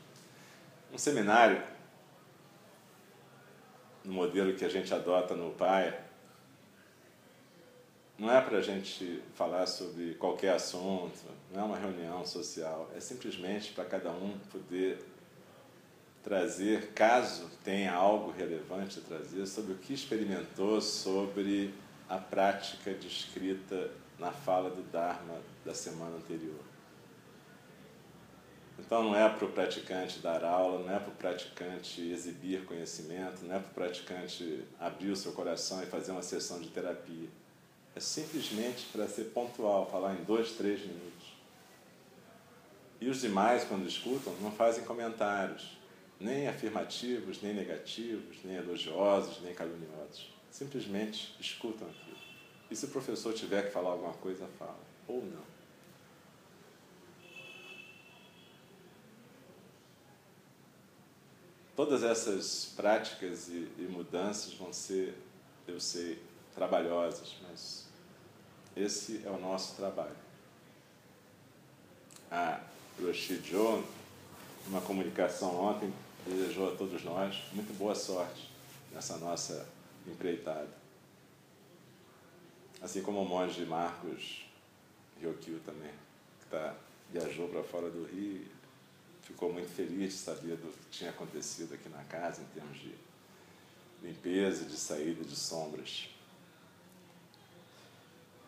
Um 0.93 0.99
seminário, 0.99 1.61
no 4.05 4.13
modelo 4.13 4.55
que 4.55 4.65
a 4.65 4.69
gente 4.69 4.95
adota 4.95 5.35
no 5.35 5.51
PAI, 5.51 6.01
não 8.17 8.31
é 8.33 8.41
para 8.41 8.59
a 8.59 8.63
gente 8.63 9.21
falar 9.35 9.67
sobre 9.67 10.15
qualquer 10.15 10.55
assunto, 10.55 11.19
não 11.53 11.61
é 11.61 11.65
uma 11.65 11.77
reunião 11.77 12.25
social, 12.25 12.89
é 12.97 13.01
simplesmente 13.01 13.73
para 13.73 13.85
cada 13.85 14.13
um 14.13 14.39
poder 14.53 15.05
trazer, 16.23 16.93
caso 16.93 17.51
tenha 17.65 17.93
algo 17.93 18.31
relevante 18.31 19.01
a 19.01 19.03
trazer, 19.03 19.45
sobre 19.45 19.73
o 19.73 19.79
que 19.79 19.93
experimentou 19.93 20.81
sobre 20.81 21.82
a 22.13 22.19
prática 22.19 22.93
descrita 22.93 23.91
na 24.19 24.31
fala 24.31 24.69
do 24.69 24.83
Dharma 24.83 25.41
da 25.65 25.73
semana 25.73 26.17
anterior. 26.17 26.61
Então 28.79 29.03
não 29.03 29.17
é 29.17 29.27
para 29.31 29.47
o 29.47 29.51
praticante 29.51 30.19
dar 30.19 30.45
aula, 30.45 30.81
não 30.81 30.95
é 30.95 30.99
para 30.99 31.09
o 31.09 31.15
praticante 31.15 32.03
exibir 32.03 32.67
conhecimento, 32.67 33.43
não 33.45 33.57
é 33.57 33.59
para 33.59 33.71
o 33.71 33.75
praticante 33.75 34.63
abrir 34.79 35.11
o 35.11 35.17
seu 35.17 35.33
coração 35.33 35.83
e 35.83 35.87
fazer 35.87 36.13
uma 36.13 36.21
sessão 36.21 36.61
de 36.61 36.69
terapia. 36.69 37.31
É 37.97 38.01
simplesmente 38.01 38.85
para 38.93 39.09
ser 39.09 39.31
pontual, 39.31 39.91
falar 39.91 40.13
em 40.13 40.23
dois, 40.23 40.53
três 40.53 40.81
minutos. 40.81 41.33
E 43.01 43.09
os 43.09 43.23
demais, 43.23 43.65
quando 43.65 43.89
escutam, 43.89 44.35
não 44.43 44.53
fazem 44.53 44.85
comentários, 44.85 45.79
nem 46.21 46.47
afirmativos, 46.47 47.41
nem 47.41 47.55
negativos, 47.55 48.37
nem 48.45 48.57
elogiosos, 48.57 49.41
nem 49.41 49.55
caluniosos 49.55 50.42
simplesmente 50.53 51.35
escutam 51.41 51.89
aquilo. 51.89 52.19
E 52.71 52.77
se 52.77 52.85
o 52.85 52.89
professor 52.89 53.33
tiver 53.33 53.67
que 53.67 53.71
falar 53.71 53.91
alguma 53.91 54.13
coisa, 54.13 54.47
fala. 54.59 54.79
Ou 55.09 55.25
não. 55.25 55.53
Todas 61.75 62.05
essas 62.05 62.67
práticas 62.77 63.49
e, 63.49 63.67
e 63.79 63.89
mudanças 63.91 64.53
vão 64.55 64.73
ser, 64.73 65.15
eu 65.67 65.81
sei, 65.81 66.23
trabalhosas, 66.55 67.35
mas 67.43 67.87
esse 68.77 69.23
é 69.25 69.31
o 69.31 69.41
nosso 69.41 69.75
trabalho. 69.75 70.17
A 72.31 72.61
Roshi 73.01 73.41
Jo, 73.43 73.83
numa 74.67 74.83
comunicação 74.83 75.59
ontem, 75.59 75.93
desejou 76.27 76.73
a 76.73 76.77
todos 76.77 77.03
nós 77.03 77.43
muito 77.53 77.77
boa 77.77 77.95
sorte 77.95 78.51
nessa 78.93 79.17
nossa 79.17 79.67
empreitada. 80.07 80.71
Assim 82.81 83.03
como 83.03 83.23
o 83.23 83.25
monge 83.25 83.65
Marcos 83.65 84.45
Ryokyu 85.21 85.61
também, 85.61 85.93
que 86.41 86.47
tá, 86.51 86.75
viajou 87.11 87.49
para 87.49 87.63
fora 87.63 87.89
do 87.89 88.05
Rio, 88.05 88.45
ficou 89.23 89.53
muito 89.53 89.71
feliz 89.71 90.15
de 90.15 90.19
saber 90.19 90.57
do 90.57 90.73
que 90.73 90.91
tinha 90.91 91.11
acontecido 91.11 91.75
aqui 91.75 91.89
na 91.89 92.03
casa 92.05 92.43
em 92.43 92.47
termos 92.47 92.79
de 92.79 92.93
limpeza, 94.03 94.65
de 94.65 94.77
saída 94.77 95.23
de 95.23 95.37
sombras. 95.37 96.09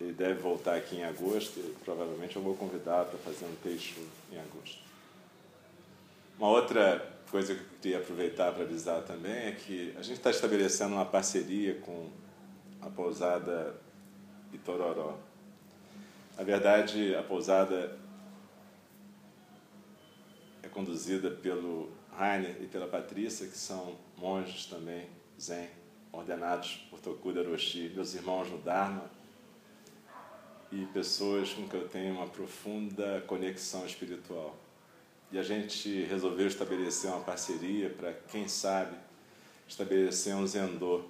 Ele 0.00 0.12
deve 0.12 0.40
voltar 0.40 0.74
aqui 0.74 0.96
em 0.96 1.05
agosto 1.05 1.61
e 1.61 1.76
provavelmente 1.84 2.34
eu 2.34 2.42
vou 2.42 2.57
convidá-lo 2.57 3.09
para 3.09 3.18
fazer 3.20 3.46
um 3.46 3.55
texto 3.62 4.00
em 4.32 4.38
agosto. 4.38 4.82
Uma 6.36 6.48
outra 6.48 7.13
coisa 7.30 7.54
que 7.54 7.60
eu 7.60 7.66
queria 7.80 7.98
aproveitar 7.98 8.52
para 8.52 8.62
avisar 8.64 9.02
também 9.02 9.32
é 9.32 9.52
que 9.52 9.94
a 9.98 10.02
gente 10.02 10.18
está 10.18 10.30
estabelecendo 10.30 10.94
uma 10.94 11.04
parceria 11.04 11.74
com 11.80 12.10
a 12.80 12.88
pousada 12.88 13.74
Itororó. 14.52 15.18
Na 16.36 16.44
verdade, 16.44 17.14
a 17.14 17.22
pousada 17.22 17.98
é 20.62 20.68
conduzida 20.68 21.30
pelo 21.30 21.90
Rainer 22.16 22.56
e 22.62 22.66
pela 22.66 22.86
Patrícia, 22.86 23.46
que 23.46 23.56
são 23.56 23.96
monges 24.16 24.66
também, 24.66 25.08
zen, 25.40 25.68
ordenados 26.12 26.86
por 26.90 27.00
Tokuda 27.00 27.42
Roshi, 27.42 27.90
meus 27.94 28.14
irmãos 28.14 28.50
no 28.50 28.58
Dharma, 28.58 29.10
e 30.70 30.86
pessoas 30.86 31.52
com 31.52 31.68
que 31.68 31.76
eu 31.76 31.88
tenho 31.88 32.14
uma 32.14 32.26
profunda 32.26 33.22
conexão 33.26 33.86
espiritual. 33.86 34.56
E 35.32 35.38
a 35.38 35.42
gente 35.42 36.04
resolveu 36.04 36.46
estabelecer 36.46 37.10
uma 37.10 37.20
parceria 37.20 37.90
para, 37.90 38.12
quem 38.30 38.46
sabe, 38.46 38.96
estabelecer 39.66 40.34
um 40.34 40.46
zendô 40.46 41.02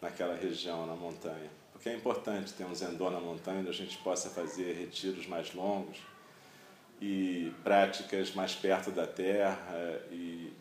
naquela 0.00 0.34
região, 0.34 0.86
na 0.86 0.94
montanha. 0.94 1.50
Porque 1.72 1.88
é 1.88 1.94
importante 1.94 2.52
ter 2.52 2.64
um 2.64 2.74
zendô 2.74 3.10
na 3.10 3.20
montanha 3.20 3.60
onde 3.60 3.68
a 3.68 3.72
gente 3.72 3.96
possa 3.98 4.28
fazer 4.30 4.72
retiros 4.72 5.26
mais 5.26 5.54
longos 5.54 5.98
e 7.00 7.52
práticas 7.62 8.34
mais 8.34 8.54
perto 8.54 8.90
da 8.90 9.06
terra 9.06 10.02
e, 10.10 10.52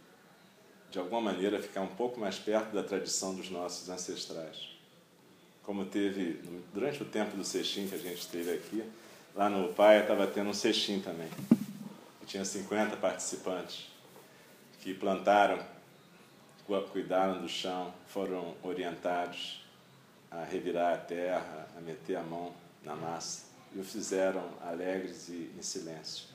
de 0.91 0.99
alguma 0.99 1.19
maneira, 1.19 1.61
ficar 1.61 1.81
um 1.81 1.87
pouco 1.95 2.19
mais 2.19 2.37
perto 2.37 2.71
da 2.71 2.83
tradição 2.83 3.33
dos 3.35 3.49
nossos 3.49 3.89
ancestrais. 3.89 4.69
Como 5.63 5.85
teve, 5.85 6.39
durante 6.73 7.01
o 7.01 7.05
tempo 7.05 7.35
do 7.35 7.43
Sextim 7.43 7.87
que 7.87 7.95
a 7.95 7.97
gente 7.97 8.27
teve 8.27 8.53
aqui, 8.53 8.83
lá 9.35 9.49
no 9.49 9.73
Pai 9.73 10.01
estava 10.01 10.27
tendo 10.27 10.51
um 10.51 10.53
Sextim 10.53 10.99
também 10.99 11.29
tinha 12.27 12.43
50 12.43 12.97
participantes 12.97 13.87
que 14.81 14.93
plantaram, 14.93 15.65
cuidaram 16.91 17.41
do 17.41 17.47
chão, 17.47 17.93
foram 18.07 18.53
orientados 18.61 19.65
a 20.29 20.43
revirar 20.43 20.93
a 20.93 20.97
terra, 20.97 21.67
a 21.77 21.81
meter 21.81 22.17
a 22.17 22.23
mão 22.23 22.53
na 22.83 22.95
massa 22.95 23.45
e 23.73 23.79
o 23.79 23.83
fizeram 23.83 24.43
alegres 24.61 25.29
e 25.29 25.51
em 25.57 25.61
silêncio. 25.61 26.27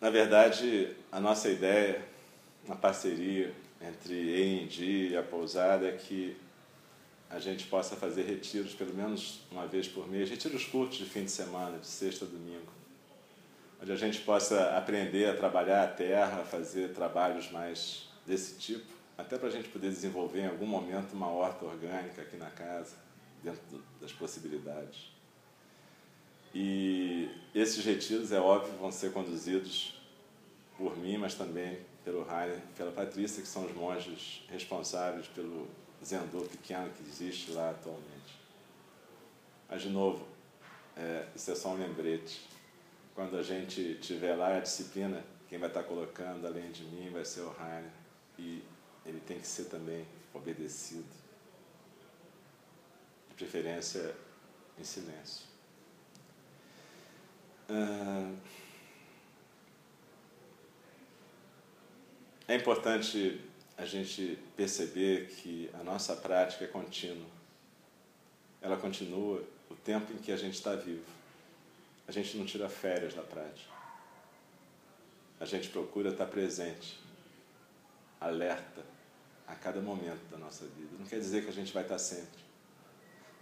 Na 0.00 0.10
verdade, 0.10 0.96
a 1.12 1.20
nossa 1.20 1.48
ideia, 1.48 2.04
uma 2.64 2.74
parceria 2.74 3.54
entre 3.80 4.42
END 4.42 4.80
e 5.12 5.16
a 5.16 5.22
pousada, 5.22 5.86
é 5.86 5.92
que 5.92 6.36
a 7.32 7.38
gente 7.38 7.64
possa 7.66 7.96
fazer 7.96 8.24
retiros 8.24 8.74
pelo 8.74 8.94
menos 8.94 9.40
uma 9.50 9.66
vez 9.66 9.88
por 9.88 10.06
mês, 10.06 10.28
retiros 10.28 10.64
curtos 10.66 10.98
de 10.98 11.06
fim 11.06 11.24
de 11.24 11.30
semana, 11.30 11.78
de 11.78 11.86
sexta 11.86 12.26
a 12.26 12.28
domingo, 12.28 12.70
onde 13.82 13.90
a 13.90 13.96
gente 13.96 14.20
possa 14.20 14.76
aprender 14.76 15.30
a 15.30 15.34
trabalhar 15.34 15.82
a 15.82 15.88
terra, 15.88 16.44
fazer 16.44 16.92
trabalhos 16.92 17.50
mais 17.50 18.08
desse 18.26 18.58
tipo, 18.58 18.92
até 19.16 19.38
para 19.38 19.48
a 19.48 19.50
gente 19.50 19.68
poder 19.70 19.88
desenvolver 19.88 20.40
em 20.40 20.46
algum 20.46 20.66
momento 20.66 21.14
uma 21.14 21.28
horta 21.28 21.64
orgânica 21.64 22.20
aqui 22.20 22.36
na 22.36 22.50
casa, 22.50 22.96
dentro 23.42 23.82
das 24.00 24.12
possibilidades. 24.12 25.10
E 26.54 27.30
esses 27.54 27.82
retiros, 27.82 28.30
é 28.30 28.38
óbvio, 28.38 28.74
vão 28.74 28.92
ser 28.92 29.10
conduzidos 29.10 29.98
por 30.76 30.98
mim, 30.98 31.16
mas 31.16 31.34
também 31.34 31.78
pelo 32.04 32.24
Rainer 32.24 32.58
e 32.58 32.76
pela 32.76 32.92
Patrícia, 32.92 33.40
que 33.40 33.48
são 33.48 33.64
os 33.64 33.74
monges 33.74 34.42
responsáveis 34.50 35.26
pelo 35.28 35.66
zendô 36.04 36.40
pequeno 36.42 36.90
que 36.90 37.02
existe 37.02 37.52
lá 37.52 37.70
atualmente. 37.70 38.38
Mas, 39.68 39.82
de 39.82 39.88
novo, 39.88 40.26
é, 40.96 41.26
isso 41.34 41.50
é 41.50 41.54
só 41.54 41.70
um 41.70 41.78
lembrete. 41.78 42.48
Quando 43.14 43.36
a 43.36 43.42
gente 43.42 43.94
tiver 44.00 44.34
lá 44.34 44.56
a 44.56 44.60
disciplina, 44.60 45.24
quem 45.48 45.58
vai 45.58 45.68
estar 45.68 45.82
colocando 45.82 46.46
além 46.46 46.70
de 46.70 46.84
mim 46.84 47.10
vai 47.10 47.24
ser 47.24 47.40
o 47.40 47.50
Rainer. 47.50 47.90
E 48.38 48.62
ele 49.04 49.20
tem 49.20 49.38
que 49.38 49.46
ser 49.46 49.64
também 49.64 50.06
obedecido. 50.34 51.04
De 53.28 53.34
preferência 53.34 54.14
em 54.78 54.84
silêncio. 54.84 55.52
é 62.48 62.56
importante 62.56 63.40
a 63.82 63.86
gente 63.86 64.38
perceber 64.56 65.26
que 65.26 65.68
a 65.74 65.82
nossa 65.82 66.14
prática 66.14 66.64
é 66.64 66.68
contínua. 66.68 67.26
Ela 68.60 68.76
continua 68.76 69.42
o 69.68 69.74
tempo 69.74 70.12
em 70.12 70.18
que 70.18 70.30
a 70.30 70.36
gente 70.36 70.54
está 70.54 70.76
vivo. 70.76 71.04
A 72.06 72.12
gente 72.12 72.36
não 72.36 72.46
tira 72.46 72.68
férias 72.68 73.12
da 73.14 73.22
prática. 73.22 73.72
A 75.40 75.44
gente 75.44 75.68
procura 75.68 76.10
estar 76.10 76.26
presente, 76.26 77.00
alerta 78.20 78.84
a 79.48 79.56
cada 79.56 79.80
momento 79.80 80.30
da 80.30 80.38
nossa 80.38 80.64
vida. 80.64 80.90
Não 80.96 81.06
quer 81.06 81.18
dizer 81.18 81.42
que 81.42 81.50
a 81.50 81.52
gente 81.52 81.72
vai 81.72 81.82
estar 81.82 81.98
sempre. 81.98 82.40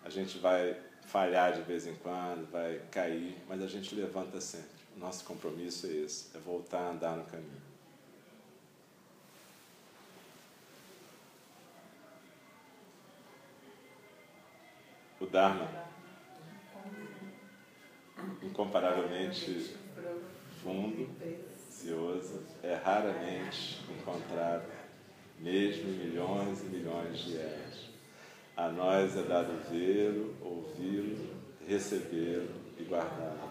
A 0.02 0.08
gente 0.08 0.38
vai 0.38 0.74
falhar 1.04 1.52
de 1.52 1.60
vez 1.60 1.86
em 1.86 1.94
quando, 1.96 2.50
vai 2.50 2.80
cair, 2.90 3.36
mas 3.46 3.60
a 3.60 3.66
gente 3.66 3.94
levanta 3.94 4.40
sempre. 4.40 4.80
O 4.96 4.98
nosso 4.98 5.22
compromisso 5.24 5.86
é 5.86 5.90
esse, 5.90 6.34
é 6.34 6.40
voltar 6.40 6.80
a 6.80 6.90
andar 6.92 7.16
no 7.16 7.24
caminho. 7.24 7.69
Dharma, 15.30 15.68
incomparavelmente 18.42 19.76
fundo, 20.60 21.08
precioso, 21.18 22.42
é 22.62 22.74
raramente 22.74 23.80
encontrado, 23.88 24.64
mesmo 25.38 25.88
milhões 25.90 26.60
e 26.62 26.64
milhões 26.64 27.18
de 27.20 27.38
eras. 27.38 27.90
A 28.56 28.68
nós 28.70 29.16
é 29.16 29.22
dado 29.22 29.52
vê-lo, 29.70 30.34
ouvi-lo, 30.42 31.34
recebê-lo 31.66 32.50
e 32.76 32.82
guardá-lo. 32.82 33.50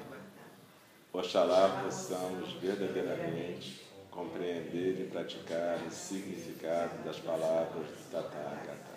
Oxalá 1.14 1.82
possamos 1.84 2.54
verdadeiramente 2.54 3.88
compreender 4.12 5.00
e 5.00 5.10
praticar 5.10 5.80
o 5.88 5.90
significado 5.90 7.04
das 7.04 7.20
palavras 7.20 7.88
do 7.88 8.12
Tathagata. 8.12 8.89